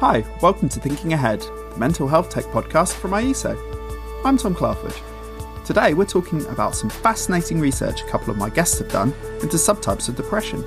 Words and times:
Hi, 0.00 0.24
welcome 0.40 0.68
to 0.68 0.78
Thinking 0.78 1.12
Ahead, 1.12 1.40
the 1.40 1.76
mental 1.76 2.06
health 2.06 2.30
tech 2.30 2.44
podcast 2.44 2.92
from 2.94 3.10
IESO. 3.10 3.58
I'm 4.24 4.36
Tom 4.38 4.54
Clarford. 4.54 4.94
Today 5.66 5.92
we're 5.92 6.04
talking 6.04 6.46
about 6.46 6.76
some 6.76 6.88
fascinating 6.88 7.58
research 7.58 8.02
a 8.02 8.06
couple 8.06 8.30
of 8.30 8.36
my 8.36 8.48
guests 8.48 8.78
have 8.78 8.92
done 8.92 9.12
into 9.42 9.56
subtypes 9.56 10.08
of 10.08 10.14
depression. 10.14 10.64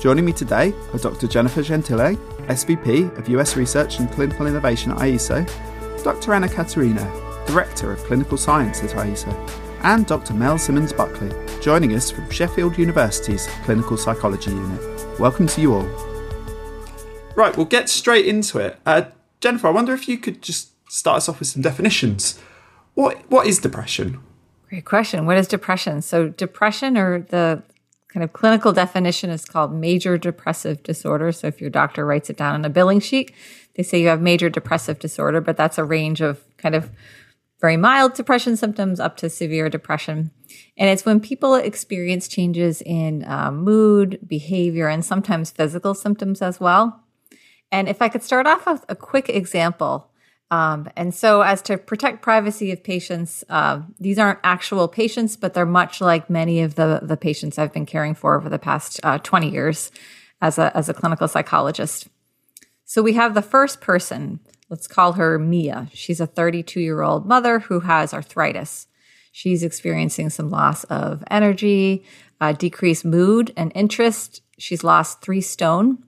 Joining 0.00 0.24
me 0.24 0.32
today 0.32 0.72
are 0.94 0.98
Dr. 0.98 1.26
Jennifer 1.26 1.62
Gentile, 1.62 2.16
SVP 2.46 3.14
of 3.18 3.28
US 3.28 3.56
Research 3.56 3.98
and 3.98 4.10
Clinical 4.10 4.46
Innovation 4.46 4.92
at 4.92 4.98
IESO, 5.00 6.02
Dr. 6.02 6.32
Anna 6.32 6.48
Catarino, 6.48 7.46
Director 7.46 7.92
of 7.92 8.02
Clinical 8.04 8.38
Science 8.38 8.82
at 8.82 8.92
IESO, 8.92 9.50
and 9.82 10.06
Dr. 10.06 10.32
Mel 10.32 10.56
Simmonds-Buckley, 10.56 11.60
joining 11.60 11.92
us 11.94 12.10
from 12.10 12.30
Sheffield 12.30 12.78
University's 12.78 13.48
Clinical 13.64 13.98
Psychology 13.98 14.52
Unit. 14.52 15.20
Welcome 15.20 15.46
to 15.46 15.60
you 15.60 15.74
all. 15.74 16.15
Right, 17.36 17.54
we'll 17.54 17.66
get 17.66 17.88
straight 17.90 18.26
into 18.26 18.58
it. 18.58 18.78
Uh, 18.86 19.04
Jennifer, 19.40 19.68
I 19.68 19.70
wonder 19.70 19.92
if 19.92 20.08
you 20.08 20.16
could 20.16 20.40
just 20.40 20.70
start 20.90 21.18
us 21.18 21.28
off 21.28 21.38
with 21.38 21.48
some 21.48 21.62
definitions. 21.62 22.40
What 22.94 23.30
what 23.30 23.46
is 23.46 23.58
depression? 23.58 24.20
Great 24.68 24.86
question. 24.86 25.26
What 25.26 25.36
is 25.36 25.46
depression? 25.46 26.00
So 26.02 26.28
depression 26.28 26.96
or 26.96 27.20
the 27.20 27.62
kind 28.08 28.24
of 28.24 28.32
clinical 28.32 28.72
definition 28.72 29.28
is 29.28 29.44
called 29.44 29.74
major 29.74 30.16
depressive 30.16 30.82
disorder. 30.82 31.30
So 31.30 31.46
if 31.46 31.60
your 31.60 31.68
doctor 31.68 32.06
writes 32.06 32.30
it 32.30 32.38
down 32.38 32.54
on 32.54 32.64
a 32.64 32.70
billing 32.70 33.00
sheet, 33.00 33.32
they 33.74 33.82
say 33.82 34.00
you 34.00 34.08
have 34.08 34.22
major 34.22 34.48
depressive 34.48 34.98
disorder, 34.98 35.42
but 35.42 35.58
that's 35.58 35.76
a 35.76 35.84
range 35.84 36.22
of 36.22 36.42
kind 36.56 36.74
of 36.74 36.90
very 37.60 37.76
mild 37.76 38.14
depression 38.14 38.56
symptoms 38.56 38.98
up 38.98 39.18
to 39.18 39.28
severe 39.28 39.68
depression. 39.68 40.30
And 40.78 40.88
it's 40.88 41.04
when 41.04 41.20
people 41.20 41.54
experience 41.54 42.28
changes 42.28 42.82
in 42.82 43.24
uh, 43.24 43.50
mood, 43.50 44.18
behavior, 44.26 44.88
and 44.88 45.04
sometimes 45.04 45.50
physical 45.50 45.94
symptoms 45.94 46.40
as 46.40 46.58
well. 46.58 47.02
And 47.72 47.88
if 47.88 48.00
I 48.00 48.08
could 48.08 48.22
start 48.22 48.46
off 48.46 48.66
with 48.66 48.84
a 48.88 48.96
quick 48.96 49.28
example. 49.28 50.10
Um, 50.50 50.88
and 50.94 51.12
so, 51.12 51.40
as 51.40 51.60
to 51.62 51.76
protect 51.76 52.22
privacy 52.22 52.70
of 52.70 52.84
patients, 52.84 53.42
uh, 53.48 53.82
these 53.98 54.18
aren't 54.18 54.38
actual 54.44 54.86
patients, 54.86 55.36
but 55.36 55.54
they're 55.54 55.66
much 55.66 56.00
like 56.00 56.30
many 56.30 56.60
of 56.60 56.76
the, 56.76 57.00
the 57.02 57.16
patients 57.16 57.58
I've 57.58 57.72
been 57.72 57.86
caring 57.86 58.14
for 58.14 58.36
over 58.36 58.48
the 58.48 58.58
past 58.58 59.00
uh, 59.02 59.18
20 59.18 59.50
years 59.50 59.90
as 60.40 60.56
a, 60.58 60.74
as 60.76 60.88
a 60.88 60.94
clinical 60.94 61.26
psychologist. 61.26 62.06
So, 62.84 63.02
we 63.02 63.14
have 63.14 63.34
the 63.34 63.42
first 63.42 63.80
person, 63.80 64.38
let's 64.70 64.86
call 64.86 65.14
her 65.14 65.36
Mia. 65.36 65.88
She's 65.92 66.20
a 66.20 66.26
32 66.26 66.78
year 66.78 67.02
old 67.02 67.26
mother 67.26 67.58
who 67.58 67.80
has 67.80 68.14
arthritis. 68.14 68.86
She's 69.32 69.64
experiencing 69.64 70.30
some 70.30 70.48
loss 70.48 70.84
of 70.84 71.24
energy, 71.28 72.04
uh, 72.40 72.52
decreased 72.52 73.04
mood 73.04 73.52
and 73.56 73.72
interest. 73.74 74.42
She's 74.58 74.84
lost 74.84 75.22
three 75.22 75.40
stone 75.40 76.04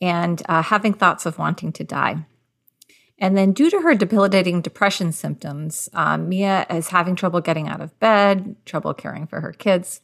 and 0.00 0.42
uh, 0.48 0.62
having 0.62 0.92
thoughts 0.92 1.26
of 1.26 1.38
wanting 1.38 1.72
to 1.72 1.84
die. 1.84 2.24
And 3.18 3.36
then, 3.36 3.52
due 3.52 3.68
to 3.68 3.80
her 3.82 3.94
debilitating 3.94 4.62
depression 4.62 5.12
symptoms, 5.12 5.90
um, 5.92 6.30
Mia 6.30 6.66
is 6.70 6.88
having 6.88 7.14
trouble 7.14 7.42
getting 7.42 7.68
out 7.68 7.82
of 7.82 7.98
bed, 8.00 8.56
trouble 8.64 8.94
caring 8.94 9.26
for 9.26 9.42
her 9.42 9.52
kids. 9.52 10.00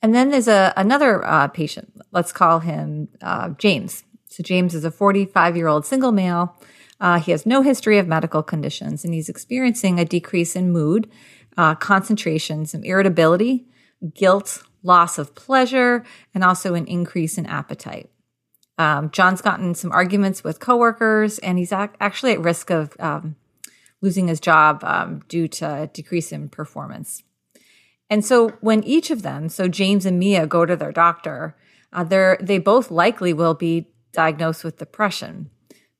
And 0.00 0.14
then 0.14 0.30
there's 0.30 0.46
a, 0.46 0.72
another 0.76 1.24
uh, 1.26 1.48
patient. 1.48 1.92
Let's 2.12 2.30
call 2.30 2.60
him 2.60 3.08
uh, 3.20 3.50
James. 3.50 4.04
So, 4.28 4.44
James 4.44 4.74
is 4.74 4.84
a 4.84 4.90
45 4.92 5.56
year 5.56 5.66
old 5.66 5.84
single 5.84 6.12
male. 6.12 6.56
Uh, 7.00 7.18
he 7.18 7.32
has 7.32 7.44
no 7.44 7.62
history 7.62 7.98
of 7.98 8.06
medical 8.06 8.42
conditions, 8.42 9.04
and 9.04 9.12
he's 9.12 9.28
experiencing 9.28 9.98
a 9.98 10.04
decrease 10.04 10.54
in 10.54 10.70
mood, 10.70 11.10
uh, 11.56 11.74
concentration, 11.74 12.66
some 12.66 12.84
irritability, 12.84 13.66
guilt, 14.14 14.62
loss 14.84 15.18
of 15.18 15.34
pleasure, 15.34 16.04
and 16.34 16.44
also 16.44 16.74
an 16.74 16.86
increase 16.86 17.36
in 17.36 17.46
appetite. 17.46 18.10
Um, 18.76 19.10
John's 19.10 19.40
gotten 19.40 19.74
some 19.74 19.92
arguments 19.92 20.42
with 20.42 20.60
coworkers, 20.60 21.38
and 21.38 21.58
he's 21.58 21.72
ac- 21.72 21.92
actually 22.00 22.32
at 22.32 22.40
risk 22.40 22.70
of 22.70 22.96
um, 22.98 23.36
losing 24.00 24.28
his 24.28 24.40
job 24.40 24.82
um, 24.82 25.22
due 25.28 25.46
to 25.48 25.88
decrease 25.92 26.32
in 26.32 26.48
performance. 26.48 27.22
And 28.10 28.24
so, 28.24 28.50
when 28.60 28.82
each 28.84 29.10
of 29.10 29.22
them, 29.22 29.48
so 29.48 29.68
James 29.68 30.04
and 30.04 30.18
Mia, 30.18 30.46
go 30.46 30.66
to 30.66 30.76
their 30.76 30.92
doctor, 30.92 31.56
uh, 31.92 32.04
they 32.04 32.36
they 32.40 32.58
both 32.58 32.90
likely 32.90 33.32
will 33.32 33.54
be 33.54 33.88
diagnosed 34.12 34.64
with 34.64 34.78
depression, 34.78 35.50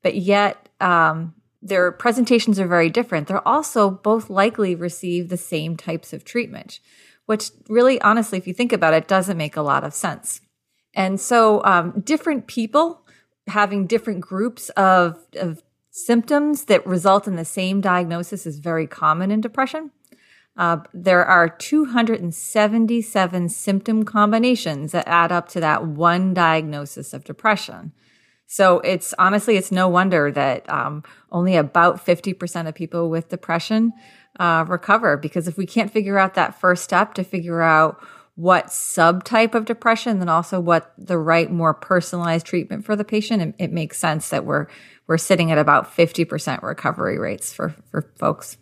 but 0.03 0.17
yet 0.17 0.69
um, 0.81 1.35
their 1.63 1.91
presentations 1.93 2.61
are 2.61 2.67
very 2.67 2.91
different. 2.91 3.27
They're 3.27 3.47
also 3.47 3.91
both 3.91 4.29
likely 4.29 4.75
receive 4.75 5.29
the 5.29 5.37
same 5.37 5.77
types 5.77 6.13
of 6.13 6.25
treatment, 6.25 6.81
which 7.27 7.51
really, 7.69 8.01
honestly, 8.03 8.37
if 8.37 8.47
you 8.47 8.53
think 8.53 8.73
about 8.73 8.95
it, 8.95 9.09
doesn't 9.09 9.39
make 9.39 9.57
a 9.57 9.63
lot 9.63 9.83
of 9.83 9.95
sense. 9.95 10.41
And 10.95 11.21
so, 11.21 11.63
um, 11.65 12.01
different 12.01 12.47
people 12.47 13.05
having 13.47 13.87
different 13.87 14.21
groups 14.21 14.71
of, 14.71 15.27
of 15.37 15.63
symptoms 15.91 16.65
that 16.65 16.87
result 16.87 17.29
in 17.29 17.37
the 17.37 17.45
same 17.45 17.81
diagnosis 17.81 18.47
is 18.47 18.59
very 18.59 18.87
common 18.87 19.31
in 19.31 19.41
depression. 19.41 19.91
Uh, 20.57 20.79
there 20.93 21.25
are 21.25 21.49
277 21.49 23.49
symptom 23.49 24.05
combinations 24.05 24.93
that 24.93 25.09
add 25.09 25.33
up 25.33 25.49
to 25.49 25.59
that 25.61 25.85
one 25.85 26.33
diagnosis 26.33 27.13
of 27.13 27.25
depression. 27.25 27.93
So 28.47 28.79
it's 28.81 29.15
honestly, 29.19 29.57
it's 29.57 29.73
no 29.73 29.89
wonder 29.89 30.31
that 30.31 30.69
um, 30.71 31.03
only 31.33 31.57
about 31.57 32.05
50% 32.05 32.69
of 32.69 32.75
people 32.75 33.11
with 33.11 33.29
depression 33.29 33.93
uh, 34.39 34.65
recover 34.69 35.17
because 35.17 35.49
if 35.49 35.57
we 35.57 35.67
can't 35.67 35.93
figure 35.93 36.19
out 36.19 36.35
that 36.35 36.61
first 36.61 36.85
step 36.85 37.15
to 37.15 37.25
figure 37.25 37.63
out 37.63 38.01
what 38.37 38.67
subtype 38.67 39.55
of 39.55 39.65
depression, 39.65 40.19
then 40.19 40.29
also 40.29 40.59
what 40.59 40.93
the 40.99 41.19
right, 41.19 41.51
more 41.51 41.73
personalized 41.73 42.47
treatment 42.47 42.85
for 42.85 42.97
the 42.97 43.05
patient. 43.05 43.43
It, 43.43 43.55
it 43.65 43.73
makes 43.73 43.99
sense 43.99 44.31
that 44.31 44.45
we're 44.45 44.67
we're 45.07 45.19
sitting 45.19 45.53
at 45.53 45.59
about 45.59 45.93
fifty 45.93 46.25
percent 46.25 46.63
recovery 46.63 47.19
rates 47.19 47.53
for 47.53 47.75
for 47.91 48.11
folks. 48.19 48.57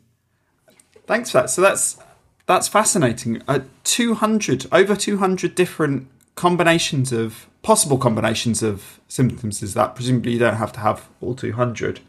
Thanks 1.06 1.30
for 1.30 1.38
that. 1.38 1.50
So 1.50 1.62
that's 1.62 1.98
that's 2.46 2.68
fascinating. 2.68 3.42
Uh, 3.48 3.60
two 3.84 4.14
hundred 4.14 4.66
over 4.72 4.94
two 4.94 5.18
hundred 5.18 5.54
different 5.54 6.08
combinations 6.34 7.12
of 7.12 7.48
possible 7.62 7.98
combinations 7.98 8.62
of 8.62 9.00
symptoms. 9.08 9.62
Is 9.62 9.74
that 9.74 9.94
presumably 9.94 10.32
you 10.32 10.38
don't 10.38 10.56
have 10.56 10.72
to 10.72 10.80
have 10.80 11.08
all 11.20 11.34
two 11.34 11.52
hundred? 11.52 12.00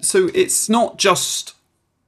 So 0.00 0.28
it's 0.34 0.68
not 0.68 0.98
just 0.98 1.54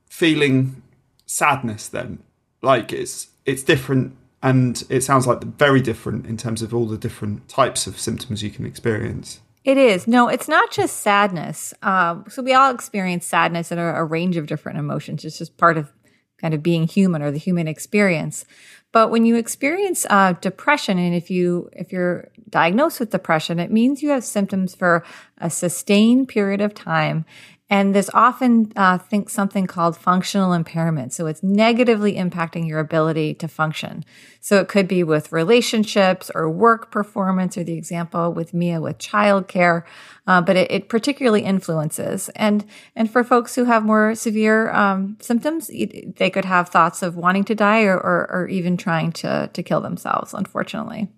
feeling 0.08 0.82
sadness 1.26 1.88
then. 1.88 2.18
Like 2.62 2.92
it's 2.92 3.28
it's 3.44 3.62
different 3.62 4.16
and 4.42 4.84
it 4.88 5.02
sounds 5.02 5.26
like 5.26 5.42
very 5.42 5.80
different 5.80 6.26
in 6.26 6.36
terms 6.36 6.62
of 6.62 6.74
all 6.74 6.86
the 6.86 6.98
different 6.98 7.48
types 7.48 7.86
of 7.86 7.98
symptoms 7.98 8.42
you 8.42 8.50
can 8.50 8.64
experience. 8.64 9.40
It 9.64 9.76
is. 9.76 10.06
No, 10.06 10.28
it's 10.28 10.48
not 10.48 10.70
just 10.70 10.98
sadness. 10.98 11.74
Um, 11.82 12.24
so 12.28 12.42
we 12.42 12.54
all 12.54 12.72
experience 12.72 13.26
sadness 13.26 13.70
and 13.70 13.80
a, 13.80 13.96
a, 13.96 14.04
range 14.04 14.36
of 14.36 14.46
different 14.46 14.78
emotions. 14.78 15.24
It's 15.24 15.36
just 15.36 15.56
part 15.56 15.76
of 15.76 15.92
kind 16.40 16.54
of 16.54 16.62
being 16.62 16.86
human 16.86 17.20
or 17.20 17.30
the 17.30 17.38
human 17.38 17.68
experience. 17.68 18.44
But 18.92 19.10
when 19.10 19.26
you 19.26 19.36
experience 19.36 20.06
uh, 20.08 20.32
depression, 20.40 20.98
and 20.98 21.14
if 21.14 21.30
you 21.30 21.68
if 21.72 21.92
you're 21.92 22.30
diagnosed 22.48 23.00
with 23.00 23.10
depression, 23.10 23.58
it 23.58 23.70
means 23.70 24.02
you 24.02 24.10
have 24.10 24.24
symptoms 24.24 24.74
for 24.74 25.04
a 25.36 25.50
sustained 25.50 26.28
period 26.28 26.62
of 26.62 26.74
time, 26.74 27.26
and 27.70 27.94
there's 27.94 28.08
often 28.14 28.72
uh, 28.76 28.96
think 28.96 29.28
something 29.28 29.66
called 29.66 29.94
functional 29.94 30.54
impairment. 30.54 31.12
So 31.12 31.26
it's 31.26 31.42
negatively 31.42 32.14
impacting 32.14 32.66
your 32.66 32.78
ability 32.78 33.34
to 33.34 33.48
function. 33.48 34.06
So 34.40 34.58
it 34.58 34.68
could 34.68 34.88
be 34.88 35.04
with 35.04 35.32
relationships 35.32 36.30
or 36.34 36.48
work 36.48 36.90
performance, 36.90 37.58
or 37.58 37.64
the 37.64 37.76
example 37.76 38.32
with 38.32 38.54
Mia 38.54 38.80
with 38.80 38.96
childcare. 38.96 39.82
Uh, 40.26 40.40
but 40.40 40.56
it, 40.56 40.70
it, 40.70 40.88
particularly 40.88 41.42
influences. 41.42 42.30
And 42.30 42.64
and 42.96 43.10
for 43.10 43.22
folks 43.22 43.54
who 43.54 43.64
have 43.64 43.84
more 43.84 44.14
severe 44.14 44.70
um, 44.72 45.18
symptoms, 45.20 45.68
they 45.68 46.30
could 46.30 46.46
have 46.46 46.70
thoughts 46.70 47.02
of 47.02 47.16
wanting 47.16 47.44
to 47.44 47.54
die 47.54 47.82
or, 47.82 47.96
or, 47.96 48.30
or 48.30 48.48
even 48.48 48.77
trying 48.78 49.12
to 49.12 49.50
to 49.52 49.62
kill 49.62 49.80
themselves. 49.80 50.32
Unfortunately, 50.32 51.08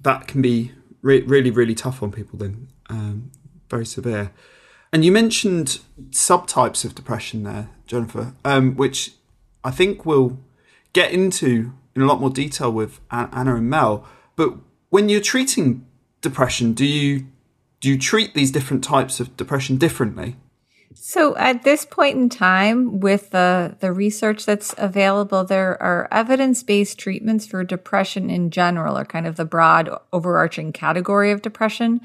that 0.00 0.26
can 0.26 0.42
be 0.42 0.72
re- 1.02 1.22
really 1.22 1.50
really 1.50 1.74
tough 1.74 2.02
on 2.02 2.10
people. 2.10 2.38
Then 2.38 2.68
um, 2.88 3.30
very 3.70 3.86
severe. 3.86 4.32
And 4.92 5.04
you 5.04 5.12
mentioned 5.12 5.80
subtypes 6.10 6.84
of 6.84 6.94
depression 6.94 7.42
there, 7.42 7.68
Jennifer, 7.86 8.34
um, 8.44 8.76
which 8.76 9.12
I 9.64 9.70
think 9.70 10.06
we'll 10.06 10.38
get 10.92 11.12
into 11.12 11.72
in 11.94 12.02
a 12.02 12.06
lot 12.06 12.20
more 12.20 12.30
detail 12.30 12.70
with 12.70 13.00
Anna 13.10 13.56
and 13.56 13.68
Mel. 13.68 14.06
But 14.36 14.54
when 14.90 15.08
you're 15.08 15.20
treating 15.20 15.84
depression, 16.20 16.72
do 16.72 16.84
you 16.84 17.26
do 17.80 17.88
you 17.88 17.98
treat 17.98 18.34
these 18.34 18.50
different 18.50 18.82
types 18.82 19.20
of 19.20 19.36
depression 19.36 19.76
differently? 19.76 20.36
So 20.98 21.36
at 21.36 21.62
this 21.62 21.84
point 21.84 22.16
in 22.16 22.28
time, 22.30 23.00
with 23.00 23.30
the, 23.30 23.76
the 23.80 23.92
research 23.92 24.46
that's 24.46 24.74
available, 24.78 25.44
there 25.44 25.80
are 25.80 26.08
evidence-based 26.10 26.98
treatments 26.98 27.46
for 27.46 27.62
depression 27.64 28.30
in 28.30 28.50
general, 28.50 28.96
or 28.98 29.04
kind 29.04 29.26
of 29.26 29.36
the 29.36 29.44
broad 29.44 29.90
overarching 30.12 30.72
category 30.72 31.30
of 31.30 31.42
depression. 31.42 32.00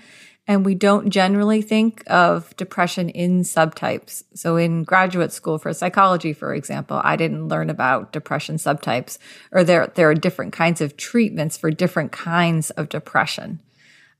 And 0.45 0.65
we 0.65 0.75
don't 0.75 1.09
generally 1.09 1.61
think 1.61 2.03
of 2.07 2.55
depression 2.57 3.09
in 3.09 3.43
subtypes. 3.43 4.23
So 4.33 4.57
in 4.57 4.83
graduate 4.83 5.31
school 5.31 5.57
for 5.57 5.71
psychology, 5.73 6.33
for 6.33 6.53
example, 6.53 6.99
I 7.03 7.15
didn't 7.15 7.47
learn 7.47 7.69
about 7.69 8.11
depression 8.11 8.57
subtypes 8.57 9.17
or 9.51 9.63
there, 9.63 9.87
there 9.95 10.09
are 10.09 10.15
different 10.15 10.51
kinds 10.51 10.81
of 10.81 10.97
treatments 10.97 11.57
for 11.57 11.71
different 11.71 12.11
kinds 12.11 12.71
of 12.71 12.89
depression. 12.89 13.61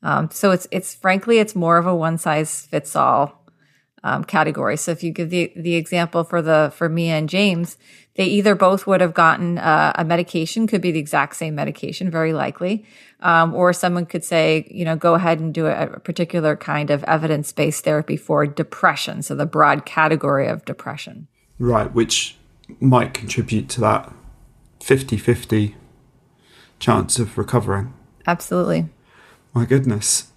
Um, 0.04 0.32
so 0.32 0.52
it's, 0.52 0.68
it's 0.72 0.96
frankly, 0.96 1.40
it's 1.40 1.56
more 1.56 1.78
of 1.78 1.86
a 1.86 1.96
one 1.96 2.18
size 2.18 2.66
fits 2.68 2.96
all 2.96 3.41
um, 4.04 4.24
category. 4.24 4.78
So 4.78 4.92
if 4.92 5.04
you 5.04 5.12
give 5.12 5.30
the 5.30 5.52
the 5.56 5.76
example 5.76 6.24
for 6.24 6.42
the 6.42 6.72
for 6.76 6.90
Mia 6.90 7.16
and 7.16 7.30
James, 7.30 7.78
they 8.16 8.26
either 8.26 8.56
both 8.56 8.88
would 8.88 9.02
have 9.02 9.14
gotten 9.14 9.58
uh, 9.58 9.94
a 9.96 10.04
medication, 10.04 10.68
could 10.68 10.82
be 10.82 10.92
the 10.92 11.00
exact 11.00 11.36
same 11.36 11.56
medication, 11.56 12.10
very 12.12 12.34
likely, 12.34 12.86
um, 13.22 13.54
or 13.54 13.72
someone 13.74 14.06
could 14.06 14.24
say, 14.24 14.68
you 14.70 14.84
know, 14.84 14.96
go 14.96 15.14
ahead 15.14 15.40
and 15.40 15.54
do 15.54 15.68
a, 15.68 15.94
a 15.94 16.00
particular 16.00 16.56
kind 16.56 16.90
of 16.90 17.04
evidence 17.06 17.52
based 17.52 17.84
therapy 17.84 18.18
for 18.18 18.46
depression. 18.46 19.22
So 19.22 19.36
the 19.36 19.46
broad 19.46 19.86
category 19.86 20.48
of 20.48 20.66
depression. 20.66 21.28
Right, 21.60 21.92
which 21.94 22.38
might 22.80 23.14
contribute 23.14 23.70
to 23.70 23.82
that 23.82 24.12
50 24.82 25.18
50 25.18 25.76
chance 26.80 27.20
of 27.20 27.38
recovering. 27.38 27.94
Absolutely. 28.26 28.90
My 29.54 29.66
goodness. 29.66 30.32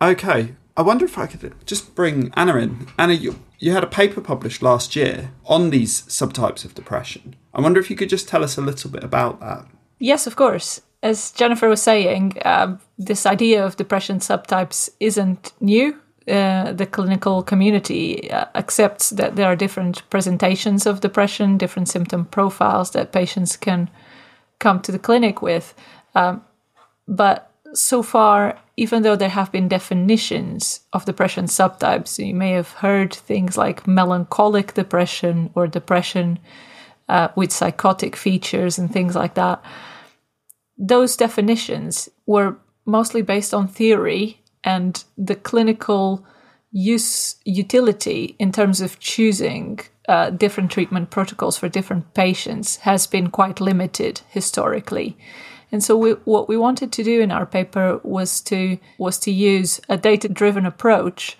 Okay, 0.00 0.54
I 0.78 0.82
wonder 0.82 1.04
if 1.04 1.18
I 1.18 1.26
could 1.26 1.54
just 1.66 1.96
bring 1.96 2.32
Anna 2.36 2.54
in. 2.54 2.86
Anna, 2.96 3.14
you, 3.14 3.40
you 3.58 3.72
had 3.72 3.82
a 3.82 3.88
paper 3.88 4.20
published 4.20 4.62
last 4.62 4.94
year 4.94 5.32
on 5.44 5.70
these 5.70 6.02
subtypes 6.02 6.64
of 6.64 6.76
depression. 6.76 7.34
I 7.52 7.60
wonder 7.60 7.80
if 7.80 7.90
you 7.90 7.96
could 7.96 8.08
just 8.08 8.28
tell 8.28 8.44
us 8.44 8.56
a 8.56 8.60
little 8.60 8.88
bit 8.88 9.02
about 9.02 9.40
that. 9.40 9.66
Yes, 9.98 10.28
of 10.28 10.36
course. 10.36 10.80
As 11.02 11.32
Jennifer 11.32 11.68
was 11.68 11.82
saying, 11.82 12.38
um, 12.44 12.78
this 12.96 13.26
idea 13.26 13.64
of 13.66 13.76
depression 13.76 14.20
subtypes 14.20 14.88
isn't 15.00 15.52
new. 15.60 15.96
Uh, 16.28 16.72
the 16.72 16.86
clinical 16.86 17.42
community 17.42 18.30
uh, 18.30 18.44
accepts 18.54 19.10
that 19.10 19.34
there 19.34 19.46
are 19.46 19.56
different 19.56 20.08
presentations 20.10 20.86
of 20.86 21.00
depression, 21.00 21.58
different 21.58 21.88
symptom 21.88 22.24
profiles 22.24 22.92
that 22.92 23.10
patients 23.10 23.56
can 23.56 23.90
come 24.60 24.78
to 24.82 24.92
the 24.92 24.98
clinic 25.00 25.42
with. 25.42 25.74
Um, 26.14 26.44
but 27.08 27.50
so 27.74 28.04
far, 28.04 28.60
even 28.78 29.02
though 29.02 29.16
there 29.16 29.28
have 29.28 29.50
been 29.50 29.66
definitions 29.66 30.82
of 30.92 31.04
depression 31.04 31.46
subtypes, 31.46 32.24
you 32.24 32.32
may 32.32 32.52
have 32.52 32.70
heard 32.74 33.12
things 33.12 33.58
like 33.58 33.88
melancholic 33.88 34.72
depression 34.72 35.50
or 35.56 35.66
depression 35.66 36.38
uh, 37.08 37.26
with 37.34 37.50
psychotic 37.50 38.14
features 38.14 38.78
and 38.78 38.92
things 38.92 39.16
like 39.16 39.34
that. 39.34 39.60
Those 40.78 41.16
definitions 41.16 42.08
were 42.24 42.56
mostly 42.86 43.20
based 43.20 43.52
on 43.52 43.66
theory 43.66 44.40
and 44.62 45.02
the 45.16 45.34
clinical 45.34 46.24
use 46.70 47.34
utility 47.44 48.36
in 48.38 48.52
terms 48.52 48.80
of 48.80 49.00
choosing 49.00 49.80
uh, 50.08 50.30
different 50.30 50.70
treatment 50.70 51.10
protocols 51.10 51.58
for 51.58 51.68
different 51.68 52.14
patients 52.14 52.76
has 52.76 53.08
been 53.08 53.28
quite 53.28 53.60
limited 53.60 54.20
historically. 54.28 55.18
And 55.70 55.84
so 55.84 55.96
we, 55.96 56.12
what 56.24 56.48
we 56.48 56.56
wanted 56.56 56.92
to 56.92 57.04
do 57.04 57.20
in 57.20 57.30
our 57.30 57.46
paper 57.46 58.00
was 58.02 58.40
to 58.42 58.78
was 58.96 59.18
to 59.20 59.30
use 59.30 59.80
a 59.88 59.96
data-driven 59.96 60.66
approach 60.66 61.36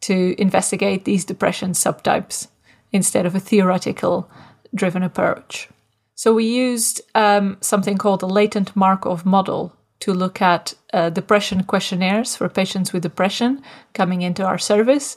to 0.00 0.34
investigate 0.40 1.04
these 1.04 1.24
depression 1.24 1.72
subtypes 1.72 2.48
instead 2.92 3.26
of 3.26 3.34
a 3.34 3.40
theoretical 3.40 4.30
driven 4.74 5.02
approach. 5.02 5.68
So 6.14 6.32
we 6.32 6.44
used 6.44 7.02
um, 7.14 7.58
something 7.60 7.98
called 7.98 8.22
a 8.22 8.26
latent 8.26 8.74
Markov 8.74 9.26
model 9.26 9.72
to 10.00 10.14
look 10.14 10.40
at 10.40 10.74
uh, 10.92 11.10
depression 11.10 11.64
questionnaires 11.64 12.36
for 12.36 12.48
patients 12.48 12.92
with 12.92 13.02
depression 13.02 13.62
coming 13.92 14.22
into 14.22 14.44
our 14.44 14.58
service, 14.58 15.16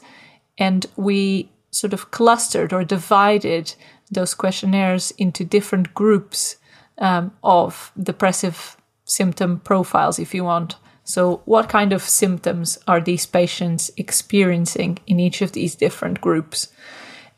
and 0.58 0.86
we 0.96 1.48
sort 1.70 1.92
of 1.92 2.10
clustered 2.10 2.72
or 2.72 2.84
divided 2.84 3.74
those 4.10 4.34
questionnaires 4.34 5.12
into 5.12 5.44
different 5.44 5.94
groups 5.94 6.56
um, 6.98 7.32
of 7.42 7.92
depressive 8.00 8.76
symptom 9.04 9.60
profiles, 9.60 10.18
if 10.18 10.34
you 10.34 10.44
want. 10.44 10.76
So, 11.04 11.42
what 11.44 11.68
kind 11.68 11.92
of 11.92 12.02
symptoms 12.02 12.78
are 12.86 13.00
these 13.00 13.26
patients 13.26 13.90
experiencing 13.96 14.98
in 15.06 15.18
each 15.18 15.42
of 15.42 15.52
these 15.52 15.74
different 15.74 16.20
groups? 16.20 16.68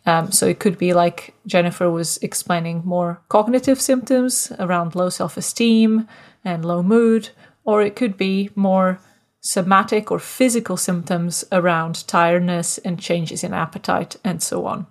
Um, 0.05 0.33
so, 0.33 0.47
it 0.47 0.59
could 0.59 0.79
be 0.79 0.93
like 0.93 1.35
Jennifer 1.47 1.91
was 1.91 2.19
explaining 2.19 2.83
more 2.85 3.23
cognitive 3.29 3.81
symptoms 3.81 4.53
around 4.59 4.95
low 4.95 5.09
self 5.09 5.37
esteem 5.37 6.07
and 6.45 6.65
low 6.65 6.83
mood, 6.83 7.31
or 7.65 7.83
it 7.83 7.97
could 7.97 8.17
be 8.17 8.51
more 8.55 9.01
somatic 9.41 10.11
or 10.11 10.19
physical 10.19 10.77
symptoms 10.77 11.45
around 11.51 12.07
tiredness 12.07 12.79
and 12.79 12.99
changes 13.01 13.43
in 13.43 13.53
appetite 13.53 14.17
and 14.23 14.43
so 14.43 14.67
on. 14.67 14.87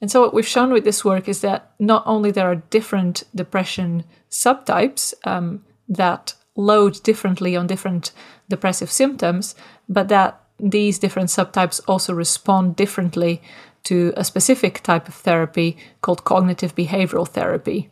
And 0.00 0.10
so 0.10 0.22
what 0.22 0.32
we've 0.32 0.46
shown 0.46 0.72
with 0.72 0.84
this 0.84 1.04
work 1.04 1.28
is 1.28 1.40
that 1.42 1.72
not 1.78 2.02
only 2.06 2.30
there 2.30 2.50
are 2.50 2.56
different 2.56 3.24
depression 3.34 4.04
subtypes 4.30 5.12
um, 5.24 5.64
that 5.88 6.34
load 6.56 7.02
differently 7.02 7.56
on 7.56 7.66
different 7.66 8.12
depressive 8.48 8.90
symptoms, 8.90 9.54
but 9.88 10.08
that 10.08 10.40
these 10.58 10.98
different 10.98 11.28
subtypes 11.28 11.80
also 11.86 12.14
respond 12.14 12.76
differently 12.76 13.42
to 13.82 14.12
a 14.16 14.24
specific 14.24 14.82
type 14.82 15.08
of 15.08 15.14
therapy 15.14 15.76
called 16.02 16.24
cognitive 16.24 16.74
behavioral 16.74 17.26
therapy. 17.26 17.90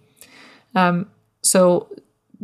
Um, 0.75 1.11
so 1.43 1.89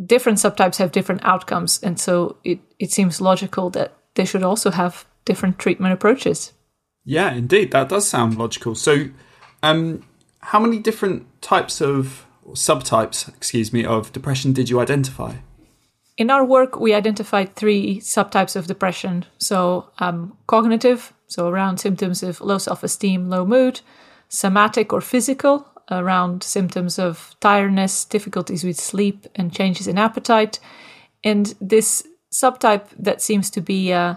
different 0.07 0.39
subtypes 0.39 0.79
have 0.79 0.93
different 0.93 1.25
outcomes, 1.25 1.83
and 1.83 2.01
so 2.01 2.37
it, 2.45 2.61
it 2.79 2.91
seems 2.91 3.21
logical 3.21 3.71
that 3.71 3.93
they 4.15 4.25
should 4.25 4.43
also 4.43 4.71
have 4.71 5.05
different 5.25 5.59
treatment 5.59 5.93
approaches. 5.93 6.53
Yeah, 7.05 7.33
indeed, 7.33 7.73
that 7.73 7.91
does 7.91 8.09
sound 8.09 8.39
logical. 8.39 8.75
So 8.75 9.09
um, 9.65 10.05
how 10.41 10.61
many 10.61 10.79
different 10.79 11.27
types 11.41 11.81
of 11.81 12.27
subtypes, 12.51 13.29
excuse 13.29 13.73
me, 13.73 13.85
of 13.85 14.13
depression 14.13 14.53
did 14.53 14.69
you 14.69 14.79
identify? 14.79 15.37
In 16.17 16.31
our 16.31 16.45
work, 16.45 16.79
we 16.79 16.95
identified 16.95 17.57
three 17.57 17.99
subtypes 18.01 18.55
of 18.55 18.67
depression. 18.67 19.25
So, 19.39 19.91
um, 19.99 20.37
cognitive, 20.47 21.13
so 21.27 21.49
around 21.49 21.79
symptoms 21.79 22.23
of 22.23 22.41
low 22.41 22.59
self 22.59 22.85
esteem, 22.85 23.31
low 23.31 23.45
mood, 23.47 23.81
somatic 24.29 24.93
or 24.93 25.01
physical, 25.01 25.67
around 25.91 26.43
symptoms 26.43 26.99
of 26.99 27.35
tiredness, 27.41 28.05
difficulties 28.05 28.65
with 28.65 28.79
sleep, 28.79 29.27
and 29.35 29.53
changes 29.53 29.89
in 29.89 29.99
appetite. 29.99 30.61
And 31.25 31.55
this 31.61 32.07
subtype 32.33 32.87
that 32.99 33.23
seems 33.23 33.49
to 33.51 33.61
be 33.61 33.93
uh, 33.93 34.17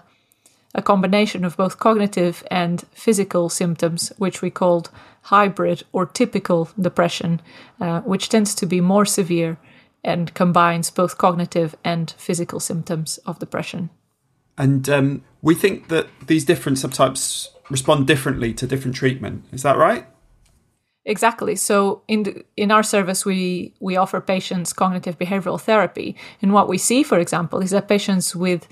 a 0.76 0.82
combination 0.82 1.46
of 1.46 1.58
both 1.58 1.80
cognitive 1.80 2.44
and 2.52 2.84
physical 2.94 3.50
symptoms, 3.50 4.12
which 4.18 4.42
we 4.42 4.50
called 4.52 4.92
hybrid 5.28 5.84
or 5.92 6.06
typical 6.06 6.70
depression, 6.80 7.42
uh, 7.82 8.02
which 8.02 8.30
tends 8.30 8.56
to 8.56 8.66
be 8.66 8.82
more 8.82 9.06
severe 9.06 9.58
and 10.04 10.34
combines 10.34 10.90
both 10.90 11.18
cognitive 11.18 11.76
and 11.84 12.14
physical 12.18 12.60
symptoms 12.60 13.20
of 13.26 13.40
depression. 13.40 13.90
And 14.58 14.90
um, 14.90 15.24
we 15.42 15.54
think 15.54 15.90
that 15.90 16.08
these 16.28 16.46
different 16.46 16.78
subtypes 16.78 17.50
respond 17.70 18.08
differently 18.08 18.54
to 18.54 18.66
different 18.68 18.96
treatment. 18.96 19.44
Is 19.52 19.64
that 19.64 19.78
right? 19.78 20.06
Exactly. 21.06 21.56
So 21.56 22.02
in 22.08 22.24
the, 22.24 22.46
in 22.56 22.72
our 22.72 22.84
service, 22.84 23.26
we 23.26 23.74
we 23.80 23.96
offer 23.98 24.20
patients 24.22 24.74
cognitive 24.74 25.18
behavioral 25.18 25.60
therapy, 25.60 26.16
and 26.42 26.52
what 26.54 26.68
we 26.68 26.78
see, 26.78 27.04
for 27.04 27.20
example, 27.20 27.64
is 27.64 27.72
that 27.72 27.88
patients 27.88 28.36
with 28.36 28.68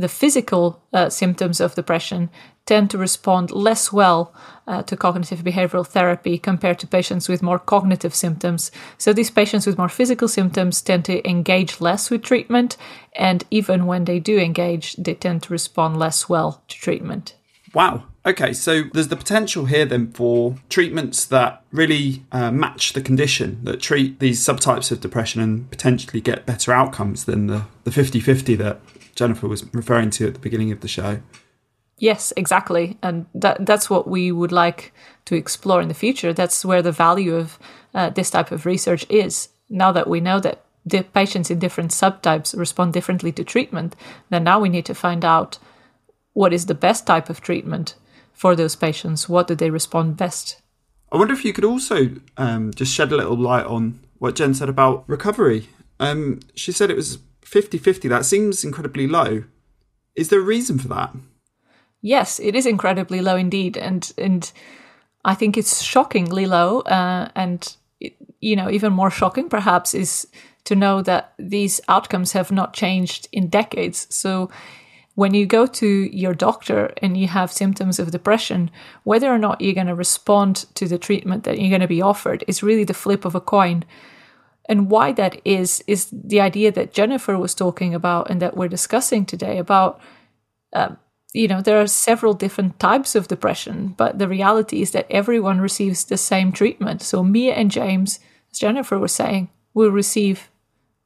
the 0.00 0.08
physical 0.08 0.82
uh, 0.92 1.08
symptoms 1.08 1.60
of 1.60 1.74
depression 1.74 2.30
tend 2.66 2.90
to 2.90 2.98
respond 2.98 3.50
less 3.50 3.92
well 3.92 4.34
uh, 4.66 4.82
to 4.82 4.96
cognitive 4.96 5.40
behavioral 5.40 5.86
therapy 5.86 6.38
compared 6.38 6.78
to 6.78 6.86
patients 6.86 7.28
with 7.28 7.42
more 7.42 7.58
cognitive 7.58 8.14
symptoms. 8.14 8.70
So, 8.98 9.12
these 9.12 9.30
patients 9.30 9.66
with 9.66 9.78
more 9.78 9.88
physical 9.88 10.28
symptoms 10.28 10.80
tend 10.82 11.04
to 11.06 11.28
engage 11.28 11.80
less 11.80 12.10
with 12.10 12.22
treatment, 12.22 12.76
and 13.14 13.44
even 13.50 13.86
when 13.86 14.04
they 14.04 14.20
do 14.20 14.38
engage, 14.38 14.94
they 14.96 15.14
tend 15.14 15.42
to 15.44 15.52
respond 15.52 15.98
less 15.98 16.28
well 16.28 16.62
to 16.68 16.76
treatment. 16.78 17.34
Wow. 17.74 18.04
Okay, 18.26 18.52
so 18.52 18.82
there's 18.92 19.08
the 19.08 19.16
potential 19.16 19.64
here 19.64 19.86
then 19.86 20.12
for 20.12 20.56
treatments 20.68 21.24
that 21.24 21.62
really 21.72 22.22
uh, 22.32 22.50
match 22.50 22.92
the 22.92 23.00
condition, 23.00 23.60
that 23.64 23.80
treat 23.80 24.20
these 24.20 24.44
subtypes 24.44 24.92
of 24.92 25.00
depression 25.00 25.40
and 25.40 25.70
potentially 25.70 26.20
get 26.20 26.44
better 26.44 26.70
outcomes 26.72 27.24
than 27.24 27.46
the, 27.46 27.64
the 27.84 27.90
50 27.90 28.20
50 28.20 28.56
that 28.56 28.80
Jennifer 29.14 29.48
was 29.48 29.64
referring 29.72 30.10
to 30.10 30.26
at 30.26 30.34
the 30.34 30.40
beginning 30.40 30.70
of 30.70 30.80
the 30.80 30.88
show. 30.88 31.20
Yes, 31.96 32.32
exactly. 32.36 32.98
And 33.02 33.24
that, 33.34 33.64
that's 33.64 33.88
what 33.88 34.06
we 34.06 34.32
would 34.32 34.52
like 34.52 34.92
to 35.26 35.34
explore 35.34 35.80
in 35.80 35.88
the 35.88 35.94
future. 35.94 36.32
That's 36.34 36.64
where 36.64 36.82
the 36.82 36.92
value 36.92 37.36
of 37.36 37.58
uh, 37.94 38.10
this 38.10 38.30
type 38.30 38.50
of 38.50 38.66
research 38.66 39.06
is. 39.08 39.48
Now 39.70 39.92
that 39.92 40.08
we 40.08 40.20
know 40.20 40.40
that 40.40 40.64
the 40.84 41.02
patients 41.02 41.50
in 41.50 41.58
different 41.58 41.90
subtypes 41.90 42.56
respond 42.56 42.92
differently 42.92 43.32
to 43.32 43.44
treatment, 43.44 43.96
then 44.28 44.44
now 44.44 44.60
we 44.60 44.68
need 44.68 44.86
to 44.86 44.94
find 44.94 45.24
out 45.24 45.58
what 46.32 46.52
is 46.52 46.66
the 46.66 46.74
best 46.74 47.06
type 47.06 47.28
of 47.30 47.40
treatment 47.40 47.94
for 48.40 48.56
those 48.56 48.74
patients? 48.74 49.28
What 49.28 49.48
do 49.48 49.54
they 49.54 49.68
respond 49.68 50.16
best? 50.16 50.62
I 51.12 51.18
wonder 51.18 51.34
if 51.34 51.44
you 51.44 51.52
could 51.52 51.64
also 51.64 52.08
um, 52.38 52.72
just 52.72 52.94
shed 52.94 53.12
a 53.12 53.16
little 53.16 53.36
light 53.36 53.66
on 53.66 54.00
what 54.18 54.34
Jen 54.34 54.54
said 54.54 54.70
about 54.70 55.04
recovery. 55.06 55.68
Um, 55.98 56.40
she 56.54 56.72
said 56.72 56.90
it 56.90 56.96
was 56.96 57.18
50 57.42 57.76
50. 57.76 58.08
That 58.08 58.24
seems 58.24 58.64
incredibly 58.64 59.06
low. 59.06 59.44
Is 60.14 60.30
there 60.30 60.40
a 60.40 60.42
reason 60.42 60.78
for 60.78 60.88
that? 60.88 61.14
Yes, 62.00 62.40
it 62.40 62.56
is 62.56 62.64
incredibly 62.64 63.20
low 63.20 63.36
indeed. 63.36 63.76
And, 63.76 64.10
and 64.16 64.50
I 65.22 65.34
think 65.34 65.58
it's 65.58 65.82
shockingly 65.82 66.46
low. 66.46 66.80
Uh, 66.80 67.28
and, 67.34 67.76
it, 68.00 68.14
you 68.40 68.56
know, 68.56 68.70
even 68.70 68.94
more 68.94 69.10
shocking 69.10 69.50
perhaps 69.50 69.92
is 69.92 70.26
to 70.64 70.74
know 70.74 71.02
that 71.02 71.34
these 71.38 71.78
outcomes 71.88 72.32
have 72.32 72.50
not 72.50 72.72
changed 72.72 73.28
in 73.32 73.48
decades. 73.48 74.06
So 74.08 74.50
when 75.20 75.34
you 75.34 75.44
go 75.44 75.66
to 75.66 75.86
your 75.86 76.32
doctor 76.32 76.94
and 77.02 77.14
you 77.14 77.28
have 77.28 77.52
symptoms 77.52 77.98
of 77.98 78.10
depression, 78.10 78.70
whether 79.04 79.30
or 79.30 79.36
not 79.36 79.60
you're 79.60 79.74
going 79.74 79.86
to 79.86 79.94
respond 79.94 80.64
to 80.74 80.88
the 80.88 80.96
treatment 80.96 81.44
that 81.44 81.58
you're 81.58 81.68
going 81.68 81.82
to 81.82 81.96
be 81.98 82.00
offered 82.00 82.42
is 82.48 82.62
really 82.62 82.84
the 82.84 82.94
flip 82.94 83.26
of 83.26 83.34
a 83.34 83.40
coin. 83.54 83.84
And 84.66 84.90
why 84.90 85.12
that 85.12 85.38
is, 85.44 85.84
is 85.86 86.08
the 86.10 86.40
idea 86.40 86.72
that 86.72 86.94
Jennifer 86.94 87.36
was 87.36 87.54
talking 87.54 87.94
about 87.94 88.30
and 88.30 88.40
that 88.40 88.56
we're 88.56 88.76
discussing 88.76 89.26
today 89.26 89.58
about, 89.58 90.00
uh, 90.72 90.94
you 91.34 91.48
know, 91.48 91.60
there 91.60 91.82
are 91.82 91.86
several 91.86 92.32
different 92.32 92.80
types 92.80 93.14
of 93.14 93.28
depression, 93.28 93.88
but 93.98 94.18
the 94.18 94.26
reality 94.26 94.80
is 94.80 94.92
that 94.92 95.10
everyone 95.10 95.60
receives 95.60 96.02
the 96.02 96.16
same 96.16 96.50
treatment. 96.50 97.02
So 97.02 97.22
Mia 97.22 97.52
and 97.52 97.70
James, 97.70 98.20
as 98.50 98.58
Jennifer 98.58 98.98
was 98.98 99.12
saying, 99.12 99.50
will 99.74 99.90
receive 99.90 100.48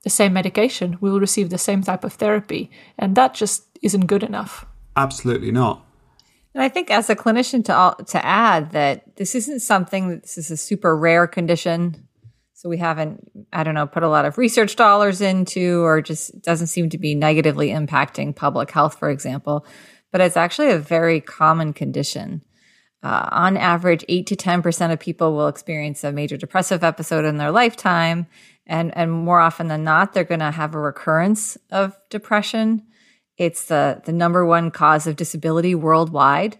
the 0.04 0.10
same 0.10 0.32
medication, 0.32 0.98
we 1.00 1.10
will 1.10 1.20
receive 1.20 1.50
the 1.50 1.58
same 1.58 1.82
type 1.82 2.04
of 2.04 2.12
therapy. 2.12 2.70
And 2.98 3.16
that 3.16 3.34
just 3.34 3.64
isn't 3.82 4.06
good 4.06 4.22
enough. 4.22 4.64
Absolutely 4.96 5.50
not. 5.50 5.84
And 6.54 6.62
I 6.62 6.68
think 6.68 6.90
as 6.90 7.10
a 7.10 7.16
clinician 7.16 7.64
to 7.64 8.04
to 8.04 8.24
add 8.24 8.70
that 8.70 9.16
this 9.16 9.34
isn't 9.34 9.60
something 9.60 10.08
that 10.08 10.22
this 10.22 10.38
is 10.38 10.50
a 10.52 10.56
super 10.56 10.96
rare 10.96 11.26
condition. 11.26 12.06
So 12.52 12.68
we 12.68 12.78
haven't, 12.78 13.30
I 13.52 13.64
don't 13.64 13.74
know, 13.74 13.86
put 13.86 14.04
a 14.04 14.08
lot 14.08 14.24
of 14.24 14.38
research 14.38 14.76
dollars 14.76 15.20
into 15.20 15.82
or 15.82 16.00
just 16.00 16.40
doesn't 16.42 16.68
seem 16.68 16.88
to 16.90 16.98
be 16.98 17.14
negatively 17.14 17.68
impacting 17.68 18.36
public 18.36 18.70
health, 18.70 18.98
for 18.98 19.10
example. 19.10 19.66
But 20.12 20.20
it's 20.20 20.36
actually 20.36 20.70
a 20.70 20.78
very 20.78 21.20
common 21.20 21.72
condition. 21.72 22.42
Uh, 23.02 23.28
on 23.32 23.58
average, 23.58 24.02
8 24.08 24.26
to 24.28 24.36
10% 24.36 24.92
of 24.92 24.98
people 24.98 25.34
will 25.34 25.48
experience 25.48 26.04
a 26.04 26.12
major 26.12 26.38
depressive 26.38 26.82
episode 26.82 27.26
in 27.26 27.36
their 27.36 27.50
lifetime 27.50 28.26
and 28.66 28.96
and 28.96 29.10
more 29.10 29.40
often 29.40 29.68
than 29.68 29.84
not 29.84 30.12
they're 30.12 30.24
going 30.24 30.40
to 30.40 30.50
have 30.50 30.74
a 30.74 30.80
recurrence 30.80 31.58
of 31.70 31.96
depression. 32.10 32.82
It's 33.36 33.66
the 33.66 34.02
the 34.04 34.12
number 34.12 34.44
one 34.44 34.70
cause 34.70 35.06
of 35.06 35.16
disability 35.16 35.74
worldwide. 35.74 36.58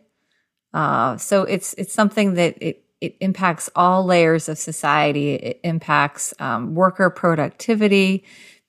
Uh, 0.72 1.16
so 1.16 1.42
it's 1.42 1.74
it's 1.74 1.92
something 1.92 2.34
that 2.34 2.56
it 2.60 2.84
it 3.00 3.16
impacts 3.20 3.70
all 3.76 4.04
layers 4.04 4.48
of 4.48 4.58
society. 4.58 5.34
It 5.34 5.60
impacts 5.62 6.32
um, 6.38 6.74
worker 6.74 7.10
productivity 7.10 8.24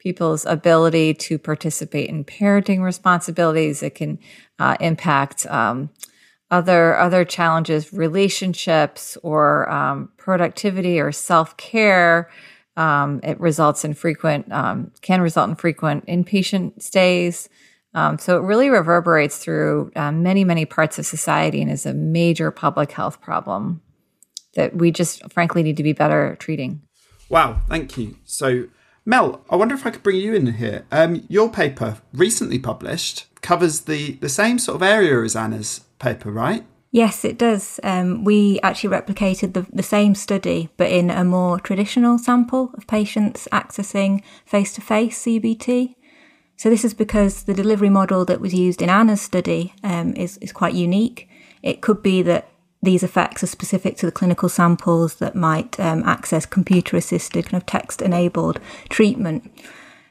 people's 0.05 0.45
ability 0.45 1.15
to 1.15 1.39
participate 1.39 2.07
in 2.07 2.23
parenting 2.23 2.83
responsibilities. 2.83 3.81
It 3.81 3.95
can 3.95 4.19
uh, 4.59 4.75
impact 4.79 5.47
um, 5.47 5.89
other 6.51 6.95
other 6.99 7.25
challenges 7.25 7.91
relationships 7.91 9.17
or 9.23 9.67
um, 9.67 10.11
productivity 10.17 10.99
or 10.99 11.11
self-care 11.11 12.29
um, 12.77 13.19
it 13.23 13.39
results 13.39 13.85
in 13.85 13.93
frequent, 13.93 14.51
um, 14.51 14.91
can 15.01 15.21
result 15.21 15.49
in 15.49 15.55
frequent 15.55 16.05
inpatient 16.07 16.81
stays. 16.81 17.49
Um, 17.93 18.17
so 18.17 18.37
it 18.37 18.41
really 18.41 18.69
reverberates 18.69 19.37
through 19.37 19.91
uh, 19.95 20.11
many, 20.11 20.43
many 20.43 20.65
parts 20.65 20.99
of 20.99 21.05
society 21.05 21.61
and 21.61 21.71
is 21.71 21.85
a 21.85 21.93
major 21.93 22.51
public 22.51 22.91
health 22.91 23.21
problem 23.21 23.81
that 24.55 24.75
we 24.75 24.91
just 24.91 25.31
frankly 25.31 25.63
need 25.63 25.77
to 25.77 25.83
be 25.83 25.93
better 25.93 26.35
treating. 26.39 26.81
Wow, 27.29 27.61
thank 27.69 27.97
you. 27.97 28.17
So, 28.25 28.67
Mel, 29.05 29.45
I 29.49 29.55
wonder 29.55 29.75
if 29.75 29.85
I 29.85 29.91
could 29.91 30.03
bring 30.03 30.17
you 30.17 30.33
in 30.33 30.53
here. 30.53 30.85
Um, 30.91 31.25
your 31.29 31.49
paper, 31.49 31.97
recently 32.13 32.59
published, 32.59 33.27
covers 33.41 33.81
the, 33.81 34.13
the 34.13 34.29
same 34.29 34.59
sort 34.59 34.75
of 34.75 34.81
area 34.81 35.23
as 35.23 35.35
Anna's 35.35 35.81
paper, 35.99 36.31
right? 36.31 36.65
Yes, 36.95 37.25
it 37.25 37.37
does. 37.37 37.77
Um, 37.83 38.23
we 38.23 38.57
actually 38.63 38.95
replicated 38.95 39.51
the, 39.51 39.67
the 39.69 39.83
same 39.83 40.15
study, 40.15 40.69
but 40.77 40.89
in 40.89 41.09
a 41.09 41.25
more 41.25 41.59
traditional 41.59 42.17
sample 42.17 42.71
of 42.73 42.87
patients 42.87 43.49
accessing 43.51 44.23
face 44.45 44.71
to 44.75 44.81
face 44.81 45.21
CBT. 45.25 45.95
So, 46.55 46.69
this 46.69 46.85
is 46.85 46.93
because 46.93 47.43
the 47.43 47.53
delivery 47.53 47.89
model 47.89 48.23
that 48.23 48.39
was 48.39 48.53
used 48.53 48.81
in 48.81 48.89
Anna's 48.89 49.19
study 49.19 49.73
um, 49.83 50.15
is, 50.15 50.37
is 50.37 50.53
quite 50.53 50.73
unique. 50.73 51.27
It 51.61 51.81
could 51.81 52.01
be 52.01 52.21
that 52.21 52.47
these 52.81 53.03
effects 53.03 53.43
are 53.43 53.47
specific 53.47 53.97
to 53.97 54.05
the 54.05 54.11
clinical 54.13 54.47
samples 54.47 55.15
that 55.15 55.35
might 55.35 55.77
um, 55.77 56.01
access 56.03 56.45
computer 56.45 56.95
assisted, 56.95 57.47
kind 57.47 57.61
of 57.61 57.65
text 57.65 58.01
enabled 58.01 58.61
treatment. 58.87 59.51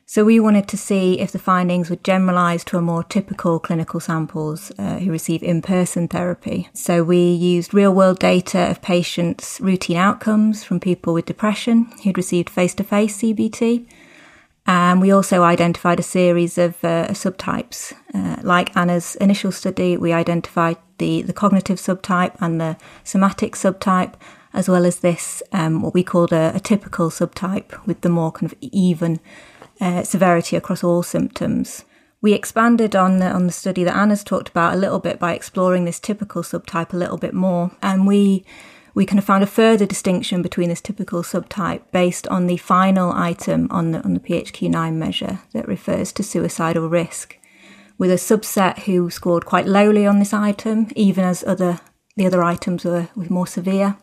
So 0.06 0.22
we 0.24 0.38
wanted 0.38 0.68
to 0.68 0.76
see 0.76 1.18
if 1.18 1.32
the 1.32 1.38
findings 1.38 1.88
would 1.88 2.04
generalise 2.04 2.62
to 2.64 2.76
a 2.76 2.82
more 2.82 3.02
typical 3.02 3.58
clinical 3.58 4.00
samples 4.00 4.70
uh, 4.78 4.98
who 4.98 5.10
receive 5.10 5.42
in-person 5.42 6.08
therapy. 6.08 6.68
So 6.74 7.02
we 7.02 7.32
used 7.32 7.72
real-world 7.72 8.18
data 8.18 8.70
of 8.70 8.82
patients' 8.82 9.60
routine 9.62 9.96
outcomes 9.96 10.62
from 10.62 10.78
people 10.78 11.14
with 11.14 11.24
depression 11.24 11.90
who'd 12.02 12.18
received 12.18 12.50
face-to-face 12.50 13.16
CBT. 13.18 13.86
And 14.66 15.00
we 15.00 15.10
also 15.10 15.42
identified 15.42 16.00
a 16.00 16.02
series 16.02 16.58
of 16.58 16.82
uh, 16.84 17.08
subtypes. 17.08 17.94
Uh, 18.14 18.36
like 18.42 18.76
Anna's 18.76 19.14
initial 19.16 19.52
study, 19.52 19.96
we 19.96 20.12
identified 20.12 20.76
the, 20.98 21.22
the 21.22 21.32
cognitive 21.32 21.78
subtype 21.78 22.36
and 22.40 22.60
the 22.60 22.76
somatic 23.04 23.54
subtype, 23.54 24.14
as 24.52 24.68
well 24.68 24.86
as 24.86 25.00
this, 25.00 25.42
um, 25.52 25.82
what 25.82 25.94
we 25.94 26.02
called 26.02 26.32
a, 26.32 26.52
a 26.54 26.60
typical 26.60 27.10
subtype 27.10 27.86
with 27.86 28.02
the 28.02 28.08
more 28.08 28.32
kind 28.32 28.50
of 28.50 28.56
even 28.60 29.18
uh, 29.80 30.02
severity 30.02 30.56
across 30.56 30.84
all 30.84 31.02
symptoms. 31.02 31.84
We 32.20 32.32
expanded 32.32 32.96
on 32.96 33.18
the, 33.18 33.26
on 33.26 33.46
the 33.46 33.52
study 33.52 33.84
that 33.84 33.96
Anna's 33.96 34.24
talked 34.24 34.48
about 34.48 34.74
a 34.74 34.78
little 34.78 34.98
bit 34.98 35.18
by 35.18 35.34
exploring 35.34 35.84
this 35.84 36.00
typical 36.00 36.42
subtype 36.42 36.92
a 36.92 36.96
little 36.96 37.18
bit 37.18 37.34
more, 37.34 37.70
and 37.82 38.06
we 38.06 38.44
we 38.94 39.04
kind 39.04 39.18
of 39.18 39.24
found 39.24 39.42
a 39.42 39.48
further 39.48 39.86
distinction 39.86 40.40
between 40.40 40.68
this 40.68 40.80
typical 40.80 41.22
subtype 41.22 41.82
based 41.90 42.28
on 42.28 42.46
the 42.46 42.56
final 42.56 43.12
item 43.12 43.66
on 43.70 43.90
the 43.90 44.02
on 44.02 44.14
the 44.14 44.20
PHQ-9 44.20 44.94
measure 44.94 45.40
that 45.52 45.68
refers 45.68 46.12
to 46.12 46.22
suicidal 46.22 46.88
risk, 46.88 47.36
with 47.98 48.10
a 48.10 48.14
subset 48.14 48.84
who 48.84 49.10
scored 49.10 49.44
quite 49.44 49.66
lowly 49.66 50.06
on 50.06 50.18
this 50.18 50.32
item, 50.32 50.86
even 50.96 51.24
as 51.24 51.44
other 51.44 51.80
the 52.16 52.26
other 52.26 52.42
items 52.42 52.84
were, 52.84 53.08
were 53.14 53.26
more 53.28 53.46
severe 53.46 53.96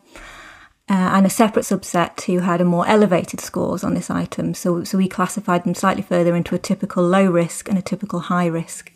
uh, 0.91 1.15
and 1.15 1.25
a 1.25 1.29
separate 1.29 1.63
subset 1.63 2.19
who 2.23 2.39
had 2.39 2.59
a 2.59 2.65
more 2.65 2.85
elevated 2.85 3.39
scores 3.39 3.81
on 3.81 3.93
this 3.93 4.09
item. 4.09 4.53
So, 4.53 4.83
so 4.83 4.97
we 4.97 5.07
classified 5.07 5.63
them 5.63 5.73
slightly 5.73 6.03
further 6.03 6.35
into 6.35 6.53
a 6.53 6.59
typical 6.59 7.01
low 7.01 7.31
risk 7.31 7.69
and 7.69 7.77
a 7.77 7.81
typical 7.81 8.19
high 8.19 8.47
risk 8.47 8.91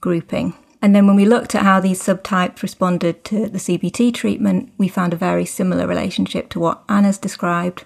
grouping. 0.00 0.54
And 0.82 0.92
then 0.92 1.06
when 1.06 1.14
we 1.14 1.24
looked 1.24 1.54
at 1.54 1.62
how 1.62 1.78
these 1.78 2.02
subtypes 2.02 2.62
responded 2.62 3.24
to 3.26 3.48
the 3.48 3.58
CBT 3.58 4.12
treatment, 4.12 4.72
we 4.76 4.88
found 4.88 5.12
a 5.12 5.16
very 5.16 5.44
similar 5.44 5.86
relationship 5.86 6.48
to 6.48 6.58
what 6.58 6.82
Anna's 6.88 7.16
described, 7.16 7.84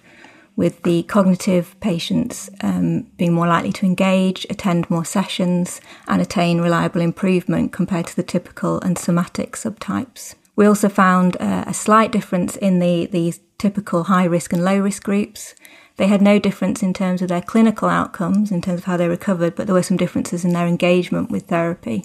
with 0.57 0.83
the 0.83 1.03
cognitive 1.03 1.79
patients 1.81 2.49
um, 2.63 3.03
being 3.19 3.35
more 3.35 3.47
likely 3.47 3.73
to 3.73 3.87
engage, 3.87 4.47
attend 4.49 4.89
more 4.89 5.05
sessions, 5.05 5.83
and 6.09 6.23
attain 6.23 6.63
reliable 6.63 7.03
improvement 7.03 7.73
compared 7.73 8.07
to 8.07 8.17
the 8.17 8.23
typical 8.23 8.81
and 8.81 8.97
somatic 8.97 9.53
subtypes. 9.53 10.35
We 10.61 10.67
also 10.67 10.91
found 10.91 11.39
uh, 11.41 11.65
a 11.67 11.73
slight 11.73 12.13
difference 12.13 12.55
in 12.55 12.81
the, 12.81 13.07
the 13.07 13.33
typical 13.57 14.05
high 14.05 14.27
risk 14.27 14.53
and 14.53 14.63
low 14.63 14.79
risk 14.79 15.03
groups. 15.03 15.55
They 15.97 16.07
had 16.07 16.21
no 16.21 16.39
difference 16.39 16.83
in 16.83 16.93
terms 16.93 17.23
of 17.23 17.29
their 17.29 17.41
clinical 17.41 17.89
outcomes, 17.89 18.53
in 18.53 18.61
terms 18.61 18.81
of 18.81 18.85
how 18.85 18.99
they 18.99 19.09
recovered, 19.09 19.55
but 19.55 19.67
there 19.67 19.75
were 19.75 19.83
some 19.83 19.97
differences 19.97 20.45
in 20.45 20.53
their 20.53 20.67
engagement 20.67 21.31
with 21.31 21.45
therapy. 21.45 22.05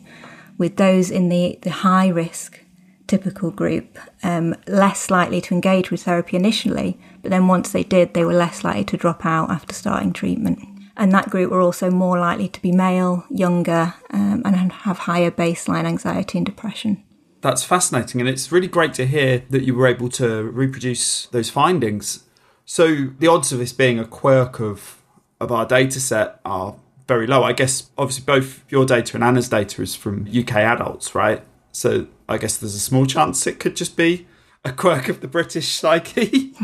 With 0.57 0.77
those 0.77 1.11
in 1.11 1.27
the, 1.27 1.59
the 1.63 1.69
high 1.69 2.07
risk 2.07 2.61
typical 3.07 3.51
group, 3.51 3.99
um, 4.23 4.55
less 4.67 5.11
likely 5.11 5.41
to 5.41 5.53
engage 5.53 5.91
with 5.91 6.03
therapy 6.03 6.37
initially, 6.37 6.97
but 7.23 7.31
then 7.31 7.49
once 7.49 7.73
they 7.73 7.83
did, 7.83 8.13
they 8.13 8.23
were 8.23 8.33
less 8.33 8.63
likely 8.63 8.85
to 8.85 8.95
drop 8.95 9.25
out 9.25 9.51
after 9.51 9.73
starting 9.73 10.13
treatment. 10.13 10.59
And 10.95 11.11
that 11.11 11.29
group 11.29 11.51
were 11.51 11.59
also 11.59 11.91
more 11.91 12.17
likely 12.17 12.47
to 12.47 12.61
be 12.61 12.71
male, 12.71 13.25
younger, 13.29 13.95
um, 14.11 14.43
and 14.45 14.71
have 14.71 14.99
higher 14.99 15.29
baseline 15.29 15.83
anxiety 15.83 16.37
and 16.37 16.45
depression 16.45 17.03
that's 17.45 17.63
fascinating, 17.63 18.19
and 18.19 18.27
it's 18.27 18.51
really 18.51 18.67
great 18.67 18.95
to 18.95 19.05
hear 19.05 19.43
that 19.51 19.61
you 19.63 19.75
were 19.75 19.85
able 19.85 20.09
to 20.09 20.43
reproduce 20.43 21.27
those 21.27 21.49
findings. 21.51 22.23
So 22.65 23.09
the 23.19 23.27
odds 23.27 23.53
of 23.53 23.59
this 23.59 23.71
being 23.71 23.99
a 23.99 24.05
quirk 24.05 24.59
of 24.59 25.03
of 25.39 25.51
our 25.51 25.65
data 25.65 25.99
set 25.99 26.39
are 26.43 26.75
very 27.07 27.27
low. 27.27 27.43
I 27.43 27.53
guess 27.53 27.91
obviously 27.99 28.23
both 28.25 28.63
your 28.69 28.83
data 28.83 29.15
and 29.15 29.23
Anna's 29.23 29.47
data 29.47 29.83
is 29.83 29.93
from 29.93 30.27
UK 30.27 30.55
adults, 30.55 31.13
right? 31.13 31.43
So 31.71 32.07
I 32.27 32.39
guess 32.39 32.57
there's 32.57 32.73
a 32.73 32.79
small 32.79 33.05
chance 33.05 33.45
it 33.45 33.59
could 33.59 33.75
just 33.75 33.95
be 33.95 34.25
a 34.63 34.71
quirk 34.71 35.07
of 35.07 35.21
the 35.21 35.27
British 35.27 35.67
psyche. 35.67 36.53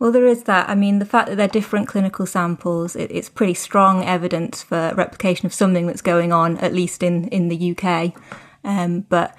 Well, 0.00 0.12
there 0.12 0.26
is 0.26 0.44
that. 0.44 0.68
I 0.68 0.76
mean, 0.76 1.00
the 1.00 1.04
fact 1.04 1.28
that 1.28 1.34
they're 1.34 1.48
different 1.48 1.88
clinical 1.88 2.24
samples, 2.24 2.94
it, 2.94 3.10
it's 3.10 3.28
pretty 3.28 3.54
strong 3.54 4.04
evidence 4.04 4.62
for 4.62 4.94
replication 4.94 5.46
of 5.46 5.52
something 5.52 5.88
that's 5.88 6.02
going 6.02 6.32
on, 6.32 6.56
at 6.58 6.72
least 6.72 7.02
in, 7.02 7.26
in 7.30 7.48
the 7.48 7.76
UK. 7.76 8.14
Um, 8.62 9.00
but 9.08 9.36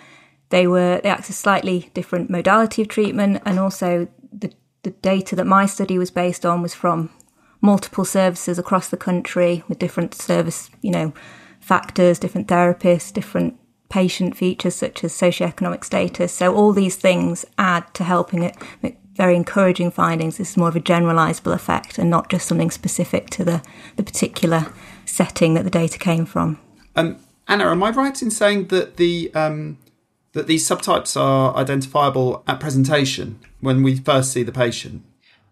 they 0.49 0.67
were 0.67 0.99
they 1.03 1.09
accessed 1.09 1.33
slightly 1.33 1.89
different 1.93 2.29
modality 2.29 2.81
of 2.81 2.87
treatment, 2.87 3.41
and 3.45 3.59
also 3.59 4.07
the 4.31 4.51
the 4.83 4.91
data 4.91 5.35
that 5.35 5.45
my 5.45 5.65
study 5.65 5.97
was 5.97 6.11
based 6.11 6.45
on 6.45 6.61
was 6.61 6.73
from 6.73 7.09
multiple 7.61 8.05
services 8.05 8.57
across 8.57 8.89
the 8.89 8.97
country 8.97 9.63
with 9.67 9.79
different 9.79 10.15
service, 10.15 10.69
you 10.81 10.91
know, 10.91 11.13
factors, 11.59 12.19
different 12.19 12.47
therapists, 12.47 13.11
different 13.11 13.59
patient 13.89 14.37
features 14.37 14.75
such 14.75 15.03
as 15.03 15.13
socioeconomic 15.13 15.83
status. 15.83 16.31
So 16.31 16.55
all 16.55 16.71
these 16.71 16.95
things 16.95 17.45
add 17.57 17.93
to 17.95 18.03
helping 18.03 18.43
it 18.43 18.55
make 18.81 18.97
very 19.15 19.35
encouraging 19.35 19.91
findings. 19.91 20.37
This 20.37 20.51
is 20.51 20.57
more 20.57 20.69
of 20.69 20.75
a 20.75 20.79
generalizable 20.79 21.53
effect 21.53 21.97
and 21.97 22.09
not 22.09 22.29
just 22.29 22.47
something 22.47 22.71
specific 22.71 23.29
to 23.31 23.43
the, 23.43 23.61
the 23.97 24.03
particular 24.03 24.67
setting 25.05 25.55
that 25.55 25.63
the 25.63 25.69
data 25.69 25.97
came 25.97 26.25
from. 26.25 26.57
Um, 26.95 27.17
Anna, 27.47 27.65
am 27.65 27.83
I 27.83 27.89
right 27.89 28.21
in 28.21 28.31
saying 28.31 28.67
that 28.67 28.95
the 28.95 29.31
um, 29.33 29.77
that 30.33 30.47
these 30.47 30.67
subtypes 30.67 31.19
are 31.19 31.55
identifiable 31.55 32.43
at 32.47 32.59
presentation 32.59 33.39
when 33.61 33.83
we 33.83 33.95
first 33.95 34.31
see 34.31 34.43
the 34.43 34.51
patient? 34.51 35.03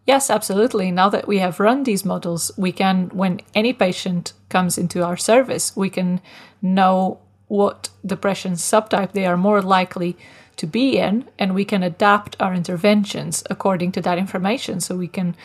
Yes, 0.05 0.29
absolutely. 0.29 0.89
Now 0.89 1.09
that 1.09 1.27
we 1.27 1.39
have 1.39 1.59
run 1.59 1.83
these 1.83 2.05
models, 2.05 2.51
we 2.57 2.71
can, 2.71 3.09
when 3.09 3.41
any 3.53 3.73
patient 3.73 4.33
comes 4.49 4.77
into 4.77 5.03
our 5.03 5.17
service, 5.17 5.75
we 5.75 5.89
can 5.89 6.21
know 6.61 7.19
what 7.47 7.89
depression 8.05 8.53
subtype 8.53 9.11
they 9.11 9.25
are 9.25 9.37
more 9.37 9.61
likely 9.61 10.17
to 10.55 10.65
be 10.65 10.97
in, 10.97 11.27
and 11.37 11.53
we 11.53 11.65
can 11.65 11.83
adapt 11.83 12.35
our 12.39 12.53
interventions 12.53 13.43
according 13.49 13.91
to 13.91 14.01
that 14.01 14.17
information. 14.17 14.79
So 14.79 14.95
we 14.95 15.07
can 15.07 15.35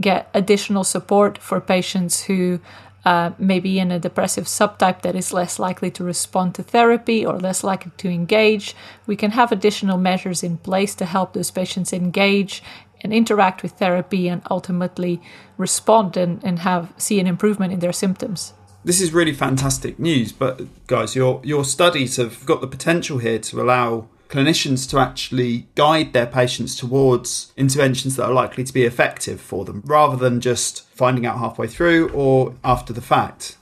get 0.00 0.30
additional 0.34 0.84
support 0.84 1.38
for 1.38 1.60
patients 1.60 2.22
who 2.22 2.60
uh, 3.04 3.32
maybe 3.38 3.78
in 3.78 3.90
a 3.90 3.98
depressive 3.98 4.44
subtype 4.44 5.02
that 5.02 5.16
is 5.16 5.32
less 5.32 5.58
likely 5.58 5.90
to 5.90 6.04
respond 6.04 6.54
to 6.54 6.62
therapy 6.62 7.26
or 7.26 7.38
less 7.38 7.64
likely 7.64 7.92
to 7.96 8.08
engage. 8.08 8.74
We 9.06 9.16
can 9.16 9.32
have 9.32 9.50
additional 9.50 9.98
measures 9.98 10.42
in 10.42 10.58
place 10.58 10.94
to 10.96 11.04
help 11.04 11.32
those 11.32 11.50
patients 11.50 11.92
engage 11.92 12.62
and 13.00 13.12
interact 13.12 13.62
with 13.62 13.72
therapy 13.72 14.28
and 14.28 14.42
ultimately 14.50 15.20
respond 15.56 16.16
and, 16.16 16.42
and 16.44 16.60
have 16.60 16.92
see 16.96 17.18
an 17.18 17.26
improvement 17.26 17.72
in 17.72 17.80
their 17.80 17.92
symptoms. 17.92 18.54
This 18.84 19.00
is 19.00 19.12
really 19.12 19.32
fantastic 19.32 19.98
news, 19.98 20.32
but 20.32 20.62
guys, 20.86 21.14
your 21.14 21.40
your 21.44 21.64
studies 21.64 22.16
have 22.16 22.44
got 22.46 22.60
the 22.60 22.66
potential 22.66 23.18
here 23.18 23.38
to 23.38 23.60
allow 23.60 24.08
clinicians 24.32 24.88
to 24.90 24.98
actually 24.98 25.68
guide 25.74 26.12
their 26.12 26.26
patients 26.26 26.74
towards 26.74 27.52
interventions 27.56 28.16
that 28.16 28.24
are 28.24 28.32
likely 28.32 28.64
to 28.64 28.72
be 28.72 28.84
effective 28.84 29.40
for 29.40 29.64
them 29.64 29.82
rather 29.84 30.16
than 30.16 30.40
just 30.40 30.88
finding 30.88 31.26
out 31.26 31.38
halfway 31.38 31.68
through 31.68 32.08
or 32.10 32.56
after 32.64 32.92
the 32.92 33.02
fact. 33.02 33.58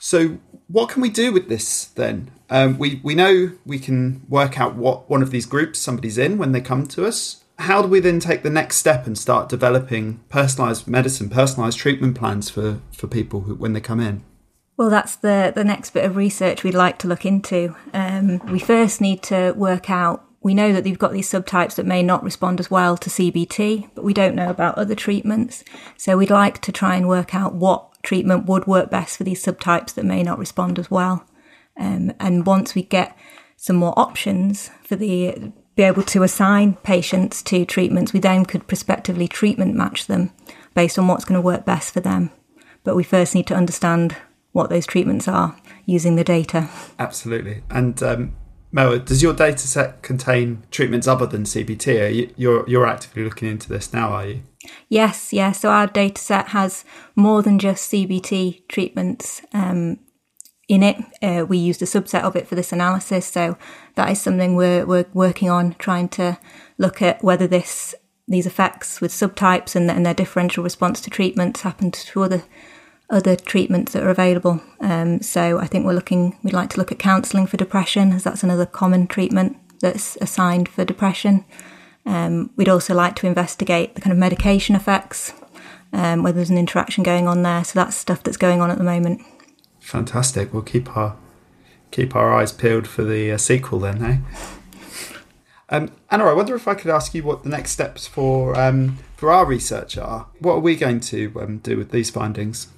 So, 0.00 0.38
what 0.68 0.88
can 0.88 1.02
we 1.02 1.10
do 1.10 1.32
with 1.32 1.48
this 1.48 1.84
then? 1.84 2.30
Um, 2.50 2.78
we, 2.78 3.00
we 3.02 3.14
know 3.14 3.52
we 3.66 3.78
can 3.78 4.22
work 4.28 4.58
out 4.58 4.74
what 4.74 5.10
one 5.10 5.22
of 5.22 5.30
these 5.30 5.44
groups 5.44 5.78
somebody's 5.78 6.16
in 6.18 6.38
when 6.38 6.52
they 6.52 6.60
come 6.60 6.86
to 6.88 7.06
us. 7.06 7.44
How 7.58 7.82
do 7.82 7.88
we 7.88 8.00
then 8.00 8.20
take 8.20 8.42
the 8.42 8.50
next 8.50 8.76
step 8.76 9.06
and 9.06 9.18
start 9.18 9.48
developing 9.48 10.20
personalised 10.30 10.86
medicine, 10.86 11.28
personalised 11.28 11.76
treatment 11.76 12.16
plans 12.16 12.48
for, 12.48 12.80
for 12.92 13.08
people 13.08 13.42
who, 13.42 13.54
when 13.56 13.72
they 13.72 13.80
come 13.80 14.00
in? 14.00 14.22
Well, 14.78 14.90
that's 14.90 15.16
the, 15.16 15.52
the 15.52 15.64
next 15.64 15.90
bit 15.90 16.04
of 16.04 16.14
research 16.14 16.62
we'd 16.62 16.72
like 16.72 16.98
to 17.00 17.08
look 17.08 17.26
into. 17.26 17.74
Um, 17.92 18.38
we 18.46 18.60
first 18.60 19.00
need 19.00 19.24
to 19.24 19.50
work 19.56 19.90
out. 19.90 20.24
We 20.40 20.54
know 20.54 20.72
that 20.72 20.84
they've 20.84 20.96
got 20.96 21.10
these 21.10 21.28
subtypes 21.28 21.74
that 21.74 21.84
may 21.84 22.00
not 22.00 22.22
respond 22.22 22.60
as 22.60 22.70
well 22.70 22.96
to 22.98 23.10
CBT, 23.10 23.90
but 23.96 24.04
we 24.04 24.14
don't 24.14 24.36
know 24.36 24.48
about 24.48 24.78
other 24.78 24.94
treatments. 24.94 25.64
So 25.96 26.16
we'd 26.16 26.30
like 26.30 26.60
to 26.60 26.70
try 26.70 26.94
and 26.94 27.08
work 27.08 27.34
out 27.34 27.56
what 27.56 28.00
treatment 28.04 28.46
would 28.46 28.68
work 28.68 28.88
best 28.88 29.16
for 29.16 29.24
these 29.24 29.44
subtypes 29.44 29.94
that 29.94 30.04
may 30.04 30.22
not 30.22 30.38
respond 30.38 30.78
as 30.78 30.88
well. 30.88 31.26
Um, 31.76 32.12
and 32.20 32.46
once 32.46 32.76
we 32.76 32.82
get 32.82 33.18
some 33.56 33.74
more 33.74 33.98
options 33.98 34.70
for 34.84 34.94
the 34.94 35.52
be 35.74 35.82
able 35.82 36.04
to 36.04 36.22
assign 36.22 36.74
patients 36.84 37.42
to 37.42 37.64
treatments, 37.64 38.12
we 38.12 38.20
then 38.20 38.44
could 38.44 38.68
prospectively 38.68 39.26
treatment 39.26 39.74
match 39.74 40.06
them 40.06 40.30
based 40.74 41.00
on 41.00 41.08
what's 41.08 41.24
going 41.24 41.40
to 41.40 41.44
work 41.44 41.64
best 41.64 41.92
for 41.92 42.00
them. 42.00 42.30
But 42.84 42.94
we 42.94 43.02
first 43.02 43.34
need 43.34 43.48
to 43.48 43.54
understand 43.56 44.16
what 44.52 44.70
those 44.70 44.86
treatments 44.86 45.28
are 45.28 45.56
using 45.86 46.16
the 46.16 46.24
data. 46.24 46.68
Absolutely. 46.98 47.62
And 47.70 48.02
um, 48.02 48.36
Mel, 48.70 48.98
does 48.98 49.22
your 49.22 49.32
data 49.32 49.66
set 49.66 50.02
contain 50.02 50.62
treatments 50.70 51.06
other 51.06 51.26
than 51.26 51.44
CBT? 51.44 52.04
Are 52.04 52.08
you, 52.08 52.34
you're, 52.36 52.68
you're 52.68 52.86
actively 52.86 53.24
looking 53.24 53.48
into 53.48 53.68
this 53.68 53.92
now, 53.92 54.10
are 54.10 54.26
you? 54.26 54.42
Yes, 54.88 55.32
yeah. 55.32 55.52
So 55.52 55.70
our 55.70 55.86
data 55.86 56.20
set 56.20 56.48
has 56.48 56.84
more 57.16 57.42
than 57.42 57.58
just 57.58 57.90
CBT 57.90 58.68
treatments 58.68 59.40
um, 59.54 59.98
in 60.68 60.82
it. 60.82 60.96
Uh, 61.22 61.46
we 61.46 61.56
used 61.56 61.80
a 61.80 61.86
subset 61.86 62.22
of 62.22 62.36
it 62.36 62.46
for 62.46 62.54
this 62.54 62.72
analysis. 62.72 63.26
So 63.26 63.56
that 63.94 64.10
is 64.10 64.20
something 64.20 64.54
we're, 64.54 64.84
we're 64.84 65.06
working 65.14 65.48
on, 65.48 65.74
trying 65.74 66.08
to 66.10 66.38
look 66.76 67.00
at 67.00 67.22
whether 67.24 67.46
this 67.46 67.94
these 68.30 68.46
effects 68.46 69.00
with 69.00 69.10
subtypes 69.10 69.74
and, 69.74 69.90
and 69.90 70.04
their 70.04 70.12
differential 70.12 70.62
response 70.62 71.00
to 71.00 71.08
treatments 71.08 71.62
happened 71.62 71.94
to 71.94 72.22
other 72.22 72.42
other 73.10 73.36
treatments 73.36 73.92
that 73.92 74.02
are 74.02 74.10
available. 74.10 74.60
Um, 74.80 75.20
so 75.22 75.58
I 75.58 75.66
think 75.66 75.86
we're 75.86 75.94
looking, 75.94 76.36
we'd 76.42 76.52
like 76.52 76.70
to 76.70 76.78
look 76.78 76.92
at 76.92 76.98
counselling 76.98 77.46
for 77.46 77.56
depression, 77.56 78.12
as 78.12 78.24
that's 78.24 78.42
another 78.42 78.66
common 78.66 79.06
treatment 79.06 79.56
that's 79.80 80.16
assigned 80.20 80.68
for 80.68 80.84
depression. 80.84 81.44
Um, 82.04 82.50
we'd 82.56 82.68
also 82.68 82.94
like 82.94 83.16
to 83.16 83.26
investigate 83.26 83.94
the 83.94 84.00
kind 84.00 84.12
of 84.12 84.18
medication 84.18 84.74
effects, 84.74 85.32
um, 85.92 86.22
whether 86.22 86.36
there's 86.36 86.50
an 86.50 86.58
interaction 86.58 87.02
going 87.02 87.26
on 87.26 87.42
there. 87.42 87.64
So 87.64 87.78
that's 87.78 87.96
stuff 87.96 88.22
that's 88.22 88.36
going 88.36 88.60
on 88.60 88.70
at 88.70 88.78
the 88.78 88.84
moment. 88.84 89.22
Fantastic. 89.80 90.52
We'll 90.52 90.62
keep 90.62 90.96
our 90.96 91.16
keep 91.90 92.14
our 92.14 92.34
eyes 92.34 92.52
peeled 92.52 92.86
for 92.86 93.02
the 93.02 93.32
uh, 93.32 93.38
sequel 93.38 93.78
then, 93.80 94.04
eh? 94.04 94.18
Um, 95.70 95.92
Anna, 96.10 96.24
I 96.24 96.32
wonder 96.32 96.54
if 96.54 96.66
I 96.66 96.72
could 96.72 96.90
ask 96.90 97.14
you 97.14 97.22
what 97.22 97.42
the 97.42 97.50
next 97.50 97.72
steps 97.72 98.06
for 98.06 98.58
um, 98.58 98.96
for 99.16 99.30
our 99.30 99.44
research 99.44 99.98
are. 99.98 100.26
What 100.38 100.54
are 100.54 100.60
we 100.60 100.76
going 100.76 101.00
to 101.00 101.30
um, 101.38 101.58
do 101.58 101.76
with 101.76 101.90
these 101.90 102.08
findings? 102.08 102.68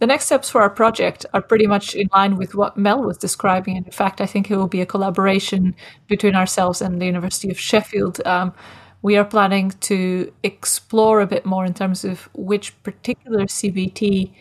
The 0.00 0.06
next 0.06 0.24
steps 0.24 0.48
for 0.48 0.62
our 0.62 0.70
project 0.70 1.26
are 1.34 1.42
pretty 1.42 1.66
much 1.66 1.94
in 1.94 2.08
line 2.14 2.36
with 2.36 2.54
what 2.54 2.76
Mel 2.76 3.02
was 3.02 3.18
describing. 3.18 3.76
And 3.76 3.84
in 3.84 3.92
fact, 3.92 4.22
I 4.22 4.26
think 4.26 4.50
it 4.50 4.56
will 4.56 4.66
be 4.66 4.80
a 4.80 4.86
collaboration 4.86 5.76
between 6.08 6.34
ourselves 6.34 6.80
and 6.80 7.00
the 7.00 7.04
University 7.04 7.50
of 7.50 7.60
Sheffield. 7.60 8.26
Um, 8.26 8.54
we 9.02 9.18
are 9.18 9.26
planning 9.26 9.72
to 9.80 10.32
explore 10.42 11.20
a 11.20 11.26
bit 11.26 11.44
more 11.44 11.66
in 11.66 11.74
terms 11.74 12.02
of 12.04 12.30
which 12.32 12.82
particular 12.82 13.44
CBT 13.44 14.32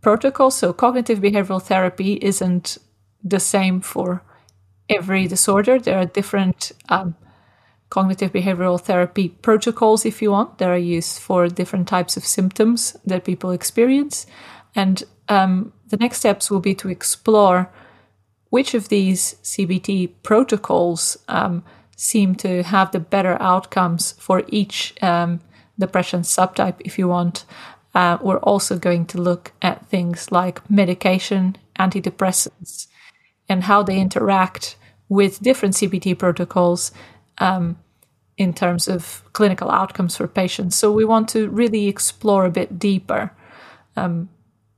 protocol, 0.00 0.50
so 0.50 0.72
cognitive 0.72 1.20
behavioral 1.20 1.62
therapy, 1.62 2.18
isn't 2.20 2.78
the 3.22 3.40
same 3.40 3.80
for 3.80 4.20
every 4.88 5.28
disorder. 5.28 5.78
There 5.78 5.98
are 5.98 6.06
different 6.06 6.72
um, 6.88 7.14
cognitive 7.88 8.32
behavioral 8.32 8.80
therapy 8.80 9.28
protocols, 9.28 10.04
if 10.04 10.20
you 10.20 10.32
want, 10.32 10.58
that 10.58 10.68
are 10.68 10.76
used 10.76 11.20
for 11.20 11.46
different 11.46 11.86
types 11.86 12.16
of 12.16 12.24
symptoms 12.24 12.96
that 13.06 13.24
people 13.24 13.52
experience. 13.52 14.26
And 14.74 15.02
um, 15.28 15.72
the 15.88 15.96
next 15.96 16.18
steps 16.18 16.50
will 16.50 16.60
be 16.60 16.74
to 16.74 16.88
explore 16.88 17.70
which 18.50 18.74
of 18.74 18.88
these 18.88 19.34
CBT 19.42 20.12
protocols 20.22 21.16
um, 21.28 21.64
seem 21.96 22.34
to 22.36 22.62
have 22.62 22.92
the 22.92 23.00
better 23.00 23.36
outcomes 23.40 24.12
for 24.12 24.42
each 24.48 24.94
um, 25.02 25.40
depression 25.78 26.22
subtype, 26.22 26.76
if 26.80 26.98
you 26.98 27.08
want. 27.08 27.44
Uh, 27.94 28.18
we're 28.20 28.38
also 28.38 28.78
going 28.78 29.06
to 29.06 29.20
look 29.20 29.52
at 29.62 29.86
things 29.86 30.32
like 30.32 30.68
medication, 30.68 31.56
antidepressants, 31.78 32.88
and 33.48 33.64
how 33.64 33.82
they 33.82 33.98
interact 33.98 34.76
with 35.08 35.42
different 35.42 35.74
CBT 35.74 36.18
protocols 36.18 36.92
um, 37.38 37.78
in 38.36 38.52
terms 38.52 38.88
of 38.88 39.22
clinical 39.32 39.70
outcomes 39.70 40.16
for 40.16 40.26
patients. 40.26 40.76
So 40.76 40.90
we 40.90 41.04
want 41.04 41.28
to 41.30 41.48
really 41.50 41.86
explore 41.86 42.44
a 42.44 42.50
bit 42.50 42.78
deeper 42.78 43.30
um, 43.96 44.28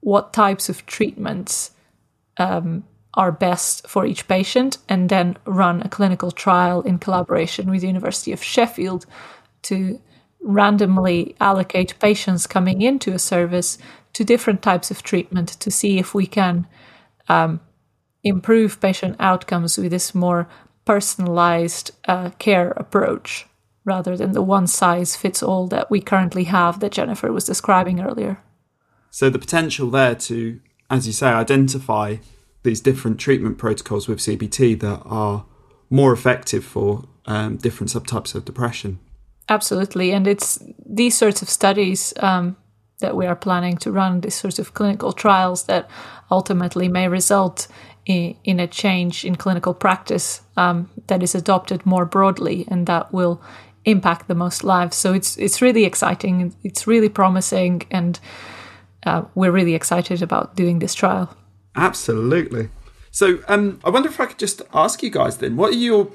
what 0.06 0.32
types 0.32 0.68
of 0.68 0.86
treatments 0.86 1.72
um, 2.36 2.84
are 3.14 3.32
best 3.32 3.88
for 3.88 4.06
each 4.06 4.28
patient, 4.28 4.78
and 4.88 5.08
then 5.08 5.36
run 5.44 5.82
a 5.82 5.88
clinical 5.88 6.30
trial 6.30 6.80
in 6.82 6.96
collaboration 6.96 7.68
with 7.68 7.80
the 7.80 7.88
University 7.88 8.30
of 8.30 8.40
Sheffield 8.40 9.04
to 9.62 10.00
randomly 10.40 11.34
allocate 11.40 11.98
patients 11.98 12.46
coming 12.46 12.82
into 12.82 13.12
a 13.14 13.18
service 13.18 13.78
to 14.12 14.22
different 14.22 14.62
types 14.62 14.92
of 14.92 15.02
treatment 15.02 15.48
to 15.48 15.72
see 15.72 15.98
if 15.98 16.14
we 16.14 16.24
can 16.24 16.68
um, 17.28 17.58
improve 18.22 18.80
patient 18.80 19.16
outcomes 19.18 19.76
with 19.76 19.90
this 19.90 20.14
more 20.14 20.46
personalized 20.84 21.90
uh, 22.06 22.30
care 22.38 22.70
approach 22.76 23.46
rather 23.84 24.16
than 24.16 24.30
the 24.30 24.42
one 24.42 24.68
size 24.68 25.16
fits 25.16 25.42
all 25.42 25.66
that 25.66 25.90
we 25.90 26.00
currently 26.00 26.44
have 26.44 26.78
that 26.78 26.92
Jennifer 26.92 27.32
was 27.32 27.44
describing 27.44 27.98
earlier. 27.98 28.38
So 29.16 29.31
the 29.31 29.38
potential 29.38 29.88
there 29.88 30.14
to, 30.14 30.61
as 30.90 31.07
you 31.07 31.14
say, 31.14 31.29
identify 31.29 32.16
these 32.64 32.83
different 32.83 33.18
treatment 33.18 33.57
protocols 33.57 34.09
with 34.09 34.18
CBT 34.18 34.79
that 34.81 35.00
are 35.07 35.46
more 35.88 36.12
effective 36.12 36.62
for 36.62 37.05
um, 37.24 37.57
different 37.57 37.90
subtypes 37.90 38.35
of 38.35 38.44
depression. 38.44 38.98
Absolutely, 39.48 40.12
and 40.12 40.26
it's 40.26 40.62
these 40.85 41.16
sorts 41.16 41.40
of 41.40 41.48
studies 41.48 42.12
um, 42.20 42.59
that 42.98 43.16
we 43.16 43.24
are 43.24 43.35
planning 43.35 43.79
to 43.79 43.90
run, 43.90 44.20
these 44.20 44.35
sorts 44.35 44.59
of 44.59 44.74
clinical 44.74 45.14
trials 45.14 45.64
that 45.64 45.88
ultimately 46.31 46.87
may 46.87 47.09
result 47.09 47.68
in, 48.05 48.37
in 48.44 48.61
a 48.61 48.66
change 48.66 49.24
in 49.24 49.35
clinical 49.35 49.72
practice 49.72 50.42
um, 50.59 50.90
that 51.07 51.22
is 51.22 51.35
adopted 51.35 51.87
more 51.87 52.05
broadly, 52.05 52.66
and 52.68 52.87
that 52.87 53.14
will 53.14 53.40
impact 53.87 54.29
the 54.29 54.35
most 54.35 54.62
lives. 54.62 54.94
So 54.94 55.14
it's 55.14 55.38
it's 55.38 55.62
really 55.62 55.87
exciting. 55.87 56.55
It's 56.62 56.87
really 56.87 57.09
promising, 57.09 57.87
and 57.90 58.20
uh, 59.06 59.24
we're 59.34 59.52
really 59.52 59.74
excited 59.74 60.20
about 60.22 60.56
doing 60.56 60.80
this 60.80 60.94
trial. 60.94 61.34
Absolutely. 61.74 62.68
So 63.10 63.38
um, 63.48 63.80
I 63.84 63.90
wonder 63.90 64.08
if 64.08 64.20
I 64.20 64.26
could 64.26 64.38
just 64.38 64.62
ask 64.74 65.02
you 65.02 65.10
guys 65.10 65.38
then, 65.38 65.56
what 65.56 65.72
are 65.72 65.76
your 65.76 66.10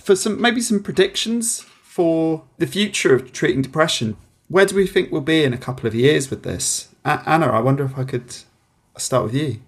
for 0.00 0.16
some 0.16 0.40
maybe 0.40 0.60
some 0.60 0.82
predictions 0.82 1.60
for 1.82 2.44
the 2.58 2.66
future 2.66 3.14
of 3.14 3.32
treating 3.32 3.62
depression? 3.62 4.16
Where 4.48 4.66
do 4.66 4.76
we 4.76 4.86
think 4.86 5.10
we'll 5.10 5.20
be 5.20 5.44
in 5.44 5.52
a 5.52 5.58
couple 5.58 5.86
of 5.86 5.94
years 5.94 6.30
with 6.30 6.42
this? 6.42 6.88
A- 7.04 7.22
Anna, 7.26 7.46
I 7.46 7.60
wonder 7.60 7.84
if 7.84 7.98
I 7.98 8.04
could 8.04 8.34
start 8.96 9.24
with 9.24 9.34
you. 9.34 9.60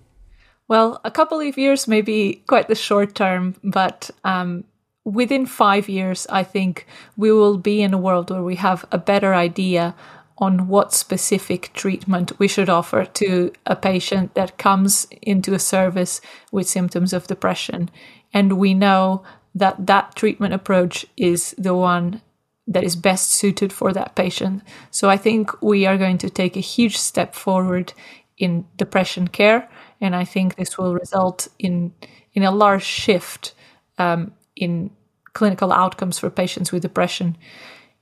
Well, 0.68 1.00
a 1.04 1.10
couple 1.10 1.40
of 1.40 1.58
years 1.58 1.86
may 1.86 2.00
be 2.00 2.42
quite 2.46 2.68
the 2.68 2.74
short 2.74 3.14
term, 3.14 3.54
but 3.62 4.10
um, 4.24 4.64
within 5.04 5.46
five 5.46 5.88
years, 5.88 6.26
I 6.28 6.42
think 6.42 6.86
we 7.16 7.30
will 7.32 7.56
be 7.56 7.82
in 7.82 7.94
a 7.94 7.98
world 7.98 8.30
where 8.30 8.42
we 8.42 8.56
have 8.56 8.84
a 8.90 8.98
better 8.98 9.34
idea 9.34 9.94
on 10.38 10.68
what 10.68 10.92
specific 10.92 11.70
treatment 11.72 12.38
we 12.38 12.48
should 12.48 12.68
offer 12.68 13.04
to 13.04 13.52
a 13.64 13.74
patient 13.74 14.34
that 14.34 14.58
comes 14.58 15.06
into 15.22 15.54
a 15.54 15.58
service 15.58 16.20
with 16.52 16.68
symptoms 16.68 17.12
of 17.12 17.26
depression. 17.26 17.90
And 18.34 18.58
we 18.58 18.74
know 18.74 19.22
that 19.54 19.86
that 19.86 20.14
treatment 20.14 20.52
approach 20.52 21.06
is 21.16 21.54
the 21.56 21.74
one 21.74 22.20
that 22.66 22.84
is 22.84 22.96
best 22.96 23.30
suited 23.30 23.72
for 23.72 23.92
that 23.92 24.14
patient. 24.14 24.62
So 24.90 25.08
I 25.08 25.16
think 25.16 25.62
we 25.62 25.86
are 25.86 25.96
going 25.96 26.18
to 26.18 26.30
take 26.30 26.56
a 26.56 26.60
huge 26.60 26.98
step 26.98 27.34
forward 27.34 27.92
in 28.36 28.66
depression 28.76 29.28
care, 29.28 29.68
and 30.00 30.14
I 30.14 30.24
think 30.24 30.56
this 30.56 30.76
will 30.76 30.94
result 30.94 31.48
in 31.58 31.94
in 32.34 32.42
a 32.42 32.50
large 32.50 32.82
shift 32.82 33.54
um, 33.96 34.32
in 34.54 34.90
clinical 35.32 35.72
outcomes 35.72 36.18
for 36.18 36.28
patients 36.28 36.70
with 36.70 36.82
depression. 36.82 37.38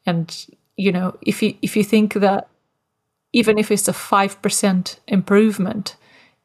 And 0.06 0.46
you 0.76 0.92
know, 0.92 1.16
if 1.22 1.42
you 1.42 1.54
if 1.62 1.76
you 1.76 1.84
think 1.84 2.14
that 2.14 2.48
even 3.32 3.58
if 3.58 3.70
it's 3.70 3.88
a 3.88 3.92
five 3.92 4.40
percent 4.42 5.00
improvement 5.06 5.96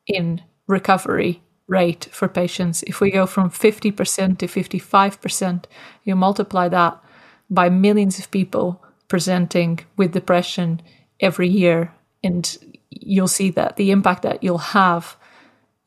in 0.07 0.41
recovery 0.67 1.41
rate 1.67 2.09
for 2.11 2.27
patients, 2.27 2.83
if 2.83 2.99
we 3.01 3.11
go 3.11 3.25
from 3.25 3.49
fifty 3.49 3.91
percent 3.91 4.39
to 4.39 4.47
fifty 4.47 4.79
five 4.79 5.21
percent, 5.21 5.67
you 6.03 6.15
multiply 6.15 6.67
that 6.69 6.99
by 7.49 7.69
millions 7.69 8.19
of 8.19 8.31
people 8.31 8.83
presenting 9.07 9.79
with 9.97 10.13
depression 10.13 10.81
every 11.19 11.47
year, 11.47 11.93
and 12.23 12.57
you'll 12.89 13.27
see 13.27 13.49
that 13.51 13.75
the 13.75 13.91
impact 13.91 14.21
that 14.23 14.43
you'll 14.43 14.57
have 14.57 15.17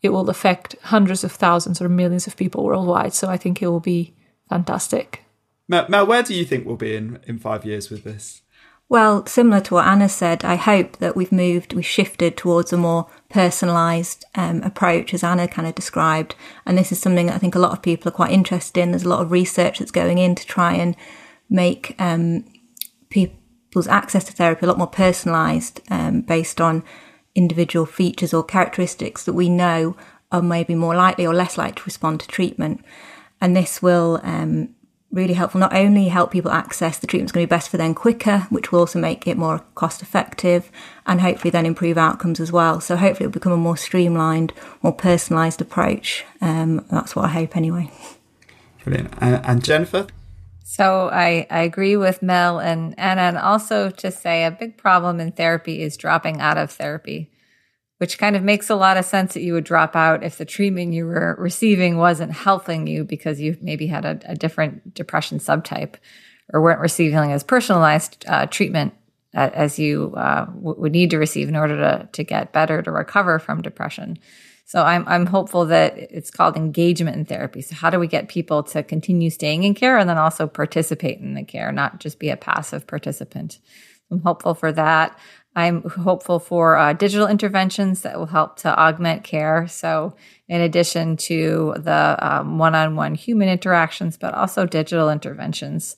it 0.02 0.08
will 0.10 0.28
affect 0.28 0.74
hundreds 0.82 1.22
of 1.22 1.30
thousands 1.30 1.80
or 1.80 1.88
millions 1.88 2.26
of 2.26 2.36
people 2.36 2.64
worldwide. 2.64 3.14
So 3.14 3.28
I 3.28 3.36
think 3.36 3.62
it 3.62 3.68
will 3.68 3.80
be 3.80 4.14
fantastic. 4.48 5.22
Mel, 5.68 5.86
Mel, 5.88 6.06
where 6.06 6.22
do 6.22 6.34
you 6.34 6.44
think 6.44 6.66
we'll 6.66 6.76
be 6.76 6.96
in, 6.96 7.20
in 7.26 7.38
five 7.38 7.64
years 7.64 7.90
with 7.90 8.04
this? 8.04 8.42
Well, 8.88 9.24
similar 9.24 9.60
to 9.62 9.74
what 9.74 9.86
Anna 9.86 10.06
said, 10.06 10.44
I 10.44 10.56
hope 10.56 10.98
that 10.98 11.16
we've 11.16 11.32
moved, 11.32 11.72
we've 11.72 11.86
shifted 11.86 12.36
towards 12.36 12.74
a 12.74 12.76
more 12.76 13.08
personalised 13.30 14.24
um, 14.34 14.62
approach, 14.62 15.14
as 15.14 15.24
Anna 15.24 15.48
kind 15.48 15.66
of 15.66 15.74
described. 15.74 16.34
And 16.66 16.76
this 16.76 16.92
is 16.92 17.00
something 17.00 17.26
that 17.26 17.34
I 17.34 17.38
think 17.38 17.54
a 17.54 17.58
lot 17.58 17.72
of 17.72 17.80
people 17.80 18.08
are 18.08 18.14
quite 18.14 18.32
interested 18.32 18.78
in. 18.78 18.90
There's 18.90 19.04
a 19.04 19.08
lot 19.08 19.22
of 19.22 19.30
research 19.30 19.78
that's 19.78 19.90
going 19.90 20.18
in 20.18 20.34
to 20.34 20.46
try 20.46 20.74
and 20.74 20.94
make 21.48 21.94
um, 21.98 22.44
people's 23.08 23.88
access 23.88 24.24
to 24.24 24.32
therapy 24.32 24.66
a 24.66 24.68
lot 24.68 24.76
more 24.76 24.90
personalised 24.90 25.80
um, 25.90 26.20
based 26.20 26.60
on 26.60 26.84
individual 27.34 27.86
features 27.86 28.34
or 28.34 28.44
characteristics 28.44 29.24
that 29.24 29.32
we 29.32 29.48
know 29.48 29.96
are 30.30 30.42
maybe 30.42 30.74
more 30.74 30.94
likely 30.94 31.26
or 31.26 31.34
less 31.34 31.56
likely 31.56 31.76
to 31.76 31.84
respond 31.86 32.20
to 32.20 32.28
treatment. 32.28 32.84
And 33.40 33.56
this 33.56 33.80
will 33.80 34.20
um, 34.22 34.74
really 35.12 35.34
helpful. 35.34 35.60
Not 35.60 35.74
only 35.74 36.08
help 36.08 36.30
people 36.30 36.50
access 36.50 36.98
the 36.98 37.06
treatment's 37.06 37.32
going 37.32 37.44
to 37.44 37.46
be 37.46 37.54
best 37.54 37.68
for 37.68 37.76
them 37.76 37.94
quicker, 37.94 38.46
which 38.50 38.72
will 38.72 38.80
also 38.80 38.98
make 38.98 39.26
it 39.26 39.36
more 39.36 39.64
cost 39.74 40.02
effective 40.02 40.70
and 41.06 41.20
hopefully 41.20 41.50
then 41.50 41.66
improve 41.66 41.98
outcomes 41.98 42.40
as 42.40 42.50
well. 42.50 42.80
So 42.80 42.96
hopefully 42.96 43.26
it'll 43.26 43.34
become 43.34 43.52
a 43.52 43.56
more 43.56 43.76
streamlined, 43.76 44.52
more 44.82 44.96
personalised 44.96 45.60
approach. 45.60 46.24
Um, 46.40 46.84
that's 46.90 47.14
what 47.14 47.26
I 47.26 47.28
hope 47.28 47.56
anyway. 47.56 47.90
Brilliant. 48.84 49.12
And, 49.18 49.44
and 49.44 49.64
Jennifer? 49.64 50.06
So 50.64 51.10
I, 51.12 51.46
I 51.50 51.62
agree 51.62 51.96
with 51.96 52.22
Mel 52.22 52.58
and 52.58 52.98
Anna, 52.98 53.22
and 53.22 53.36
also 53.36 53.90
to 53.90 54.10
say 54.10 54.44
a 54.44 54.50
big 54.50 54.78
problem 54.78 55.20
in 55.20 55.32
therapy 55.32 55.82
is 55.82 55.98
dropping 55.98 56.40
out 56.40 56.56
of 56.56 56.70
therapy 56.70 57.31
which 58.02 58.18
kind 58.18 58.34
of 58.34 58.42
makes 58.42 58.68
a 58.68 58.74
lot 58.74 58.96
of 58.96 59.04
sense 59.04 59.32
that 59.32 59.44
you 59.44 59.52
would 59.52 59.62
drop 59.62 59.94
out 59.94 60.24
if 60.24 60.36
the 60.36 60.44
treatment 60.44 60.92
you 60.92 61.06
were 61.06 61.36
receiving 61.38 61.98
wasn't 61.98 62.32
helping 62.32 62.88
you 62.88 63.04
because 63.04 63.40
you 63.40 63.56
maybe 63.60 63.86
had 63.86 64.04
a, 64.04 64.18
a 64.24 64.34
different 64.34 64.92
depression 64.92 65.38
subtype 65.38 65.94
or 66.52 66.60
weren't 66.60 66.80
receiving 66.80 67.30
as 67.30 67.44
personalized 67.44 68.24
uh, 68.26 68.44
treatment 68.46 68.92
as 69.34 69.78
you 69.78 70.12
uh, 70.16 70.46
w- 70.46 70.80
would 70.80 70.90
need 70.90 71.10
to 71.10 71.16
receive 71.16 71.48
in 71.48 71.54
order 71.54 71.76
to, 71.76 72.08
to 72.10 72.24
get 72.24 72.52
better 72.52 72.82
to 72.82 72.90
recover 72.90 73.38
from 73.38 73.62
depression. 73.62 74.18
So 74.64 74.82
I'm 74.82 75.06
I'm 75.06 75.26
hopeful 75.26 75.66
that 75.66 75.96
it's 75.96 76.32
called 76.32 76.56
engagement 76.56 77.16
in 77.16 77.24
therapy. 77.24 77.62
So 77.62 77.76
how 77.76 77.88
do 77.88 78.00
we 78.00 78.08
get 78.08 78.26
people 78.26 78.64
to 78.64 78.82
continue 78.82 79.30
staying 79.30 79.62
in 79.62 79.74
care 79.74 79.96
and 79.96 80.10
then 80.10 80.18
also 80.18 80.48
participate 80.48 81.20
in 81.20 81.34
the 81.34 81.44
care, 81.44 81.70
not 81.70 82.00
just 82.00 82.18
be 82.18 82.30
a 82.30 82.36
passive 82.36 82.84
participant? 82.84 83.60
I'm 84.10 84.20
hopeful 84.20 84.54
for 84.54 84.72
that. 84.72 85.16
I'm 85.54 85.82
hopeful 85.82 86.38
for 86.38 86.76
uh, 86.76 86.94
digital 86.94 87.26
interventions 87.26 88.02
that 88.02 88.18
will 88.18 88.26
help 88.26 88.56
to 88.60 88.78
augment 88.78 89.22
care. 89.22 89.68
So, 89.68 90.16
in 90.48 90.60
addition 90.60 91.16
to 91.18 91.74
the 91.76 92.42
one 92.44 92.74
on 92.74 92.96
one 92.96 93.14
human 93.14 93.48
interactions, 93.48 94.16
but 94.16 94.34
also 94.34 94.66
digital 94.66 95.10
interventions 95.10 95.96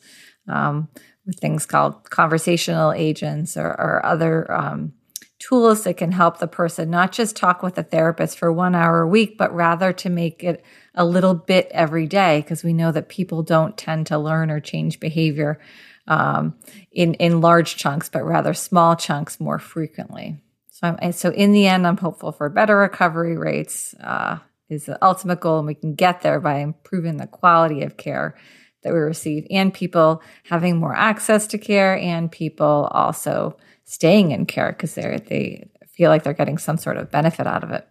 um, 0.48 0.88
with 1.24 1.38
things 1.38 1.66
called 1.66 2.10
conversational 2.10 2.92
agents 2.92 3.56
or, 3.56 3.68
or 3.68 4.04
other 4.04 4.50
um, 4.52 4.92
tools 5.38 5.84
that 5.84 5.96
can 5.96 6.12
help 6.12 6.38
the 6.38 6.46
person 6.46 6.90
not 6.90 7.12
just 7.12 7.36
talk 7.36 7.62
with 7.62 7.76
a 7.76 7.82
therapist 7.82 8.38
for 8.38 8.52
one 8.52 8.74
hour 8.74 9.02
a 9.02 9.08
week, 9.08 9.36
but 9.36 9.54
rather 9.54 9.92
to 9.92 10.08
make 10.08 10.42
it 10.42 10.64
a 10.94 11.04
little 11.04 11.34
bit 11.34 11.68
every 11.72 12.06
day, 12.06 12.40
because 12.40 12.62
we 12.64 12.72
know 12.72 12.92
that 12.92 13.08
people 13.08 13.42
don't 13.42 13.76
tend 13.76 14.06
to 14.06 14.18
learn 14.18 14.50
or 14.50 14.60
change 14.60 15.00
behavior 15.00 15.58
um, 16.06 16.54
in 16.92 17.14
in 17.14 17.40
large 17.40 17.76
chunks, 17.76 18.08
but 18.08 18.24
rather 18.24 18.54
small 18.54 18.96
chunks 18.96 19.40
more 19.40 19.58
frequently. 19.58 20.36
So, 20.70 20.96
I'm, 21.00 21.12
so 21.12 21.30
in 21.30 21.52
the 21.52 21.66
end, 21.66 21.86
I'm 21.86 21.96
hopeful 21.96 22.32
for 22.32 22.48
better 22.48 22.76
recovery 22.76 23.36
rates. 23.36 23.94
Uh, 24.00 24.38
is 24.70 24.86
the 24.86 25.04
ultimate 25.04 25.40
goal, 25.40 25.58
and 25.58 25.66
we 25.66 25.74
can 25.74 25.94
get 25.94 26.22
there 26.22 26.40
by 26.40 26.56
improving 26.56 27.18
the 27.18 27.26
quality 27.26 27.82
of 27.82 27.98
care 27.98 28.34
that 28.82 28.92
we 28.92 28.98
receive, 28.98 29.46
and 29.50 29.74
people 29.74 30.22
having 30.44 30.78
more 30.78 30.94
access 30.94 31.46
to 31.48 31.58
care, 31.58 31.96
and 31.98 32.32
people 32.32 32.88
also 32.90 33.56
staying 33.84 34.30
in 34.30 34.46
care 34.46 34.72
because 34.72 34.94
they 34.94 35.22
they 35.28 35.68
feel 35.88 36.10
like 36.10 36.22
they're 36.22 36.32
getting 36.32 36.58
some 36.58 36.76
sort 36.76 36.96
of 36.96 37.10
benefit 37.10 37.46
out 37.46 37.62
of 37.62 37.70
it. 37.70 37.86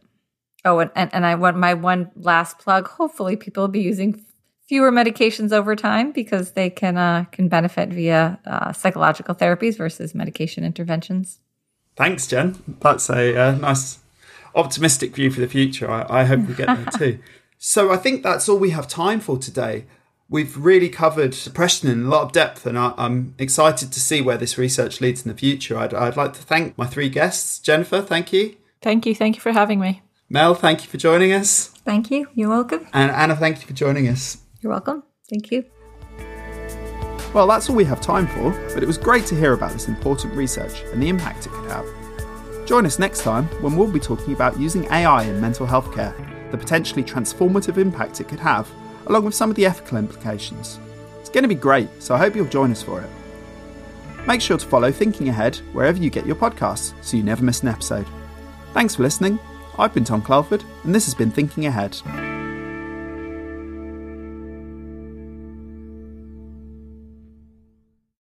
Oh, 0.66 0.80
and, 0.80 0.92
and, 0.96 1.14
and 1.14 1.26
I 1.26 1.36
want 1.36 1.58
my 1.58 1.74
one 1.74 2.12
last 2.16 2.60
plug. 2.60 2.88
Hopefully, 2.88 3.36
people 3.36 3.64
will 3.64 3.70
be 3.70 3.82
using 3.82 4.24
fewer 4.68 4.92
medications 4.92 5.52
over 5.52 5.76
time 5.76 6.12
because 6.12 6.52
they 6.52 6.70
can 6.70 6.98
uh, 6.98 7.26
can 7.32 7.48
benefit 7.48 7.90
via 7.90 8.40
uh, 8.46 8.72
psychological 8.74 9.36
therapies 9.36 9.78
versus 9.78 10.16
medication 10.16 10.64
interventions. 10.64 11.40
Thanks, 11.96 12.28
Jen. 12.28 12.58
That's 12.80 13.10
a 13.10 13.38
uh, 13.38 13.52
nice, 13.56 14.00
optimistic 14.56 15.16
view 15.16 15.30
for 15.30 15.42
the 15.42 15.48
future. 15.48 15.90
I, 15.92 16.22
I 16.22 16.24
hope 16.24 16.48
we 16.48 16.56
get 16.56 16.68
there 16.68 16.86
too. 16.98 17.20
so 17.58 17.92
I 17.92 17.98
think 17.98 18.24
that's 18.24 18.50
all 18.50 18.58
we 18.58 18.72
have 18.72 18.88
time 18.88 19.20
for 19.20 19.38
today. 19.38 19.86
We've 20.34 20.58
really 20.58 20.90
covered 20.90 21.30
depression 21.30 21.92
in 21.92 22.06
a 22.06 22.10
lot 22.10 22.24
of 22.24 22.32
depth, 22.32 22.66
and 22.66 22.76
I, 22.76 22.96
am 22.98 23.36
excited 23.38 23.92
to 23.92 24.00
see 24.00 24.20
where 24.20 24.36
this 24.36 24.58
research 24.58 25.00
leads 25.00 25.24
in 25.24 25.32
the 25.32 25.38
future. 25.38 25.78
I'd, 25.78 25.94
I'd 25.94 26.18
like 26.18 26.34
to 26.34 26.42
thank 26.42 26.76
my 26.76 26.88
three 26.88 27.08
guests. 27.08 27.60
Jennifer, 27.60 28.02
thank 28.02 28.34
you. 28.34 28.56
Thank 28.82 29.06
you. 29.06 29.14
Thank 29.14 29.36
you 29.36 29.42
for 29.44 29.52
having 29.52 29.80
me. 29.80 30.02
Mel, 30.30 30.56
thank 30.56 30.82
you 30.82 30.90
for 30.90 30.98
joining 30.98 31.34
us. 31.34 31.68
Thank 31.68 32.10
you. 32.10 32.30
You're 32.34 32.50
welcome. 32.50 32.88
And 32.94 33.12
Anna, 33.12 33.36
thank 33.36 33.62
you 33.62 33.68
for 33.68 33.74
joining 33.74 34.08
us. 34.08 34.38
You're 34.62 34.72
welcome. 34.72 35.04
Thank 35.30 35.52
you. 35.52 35.66
Well, 37.32 37.46
that's 37.46 37.70
all 37.70 37.76
we 37.76 37.86
have 37.86 38.02
time 38.02 38.26
for, 38.26 38.60
but 38.74 38.82
it 38.82 38.88
was 38.88 38.98
great 38.98 39.28
to 39.28 39.36
hear 39.36 39.54
about 39.54 39.74
this 39.74 39.88
important 39.88 40.34
research 40.34 40.82
and 40.94 41.04
the 41.04 41.10
impact 41.10 41.46
it 41.46 41.52
could 41.52 41.70
have. 41.70 41.86
Join 42.66 42.88
us 42.88 42.98
next 42.98 43.22
time 43.22 43.46
when 43.62 43.78
we'll 43.78 43.92
be 43.92 44.00
talking 44.00 44.34
about 44.34 44.60
using 44.60 44.86
AI 44.86 45.26
in 45.26 45.40
mental 45.40 45.68
health 45.68 45.94
care, 45.94 46.16
the 46.50 46.58
potentially 46.58 47.04
transformative 47.04 47.78
impact 47.78 48.20
it 48.20 48.28
could 48.28 48.40
have, 48.40 48.68
along 49.08 49.26
with 49.26 49.36
some 49.36 49.50
of 49.50 49.56
the 49.56 49.66
ethical 49.66 49.98
implications. 49.98 50.80
It's 51.20 51.30
going 51.30 51.44
to 51.44 51.48
be 51.48 51.56
great, 51.56 51.90
so 52.02 52.16
I 52.16 52.20
hope 52.20 52.36
you'll 52.36 52.46
join 52.46 52.72
us 52.72 52.84
for 52.84 53.02
it. 53.02 53.10
Make 54.28 54.42
sure 54.42 54.58
to 54.58 54.66
follow 54.66 54.92
Thinking 54.92 55.30
Ahead 55.30 55.58
wherever 55.74 56.02
you 56.02 56.10
get 56.10 56.26
your 56.26 56.36
podcasts 56.36 56.94
so 57.02 57.18
you 57.18 57.24
never 57.24 57.44
miss 57.44 57.62
an 57.62 57.70
episode. 57.70 58.08
Thanks 58.74 58.96
for 58.96 59.04
listening. 59.04 59.40
I've 59.78 59.94
been 59.94 60.04
Tom 60.04 60.22
Clalford, 60.22 60.64
and 60.84 60.94
this 60.94 61.06
has 61.06 61.14
been 61.14 61.32
Thinking 61.32 61.66
Ahead. 61.66 61.98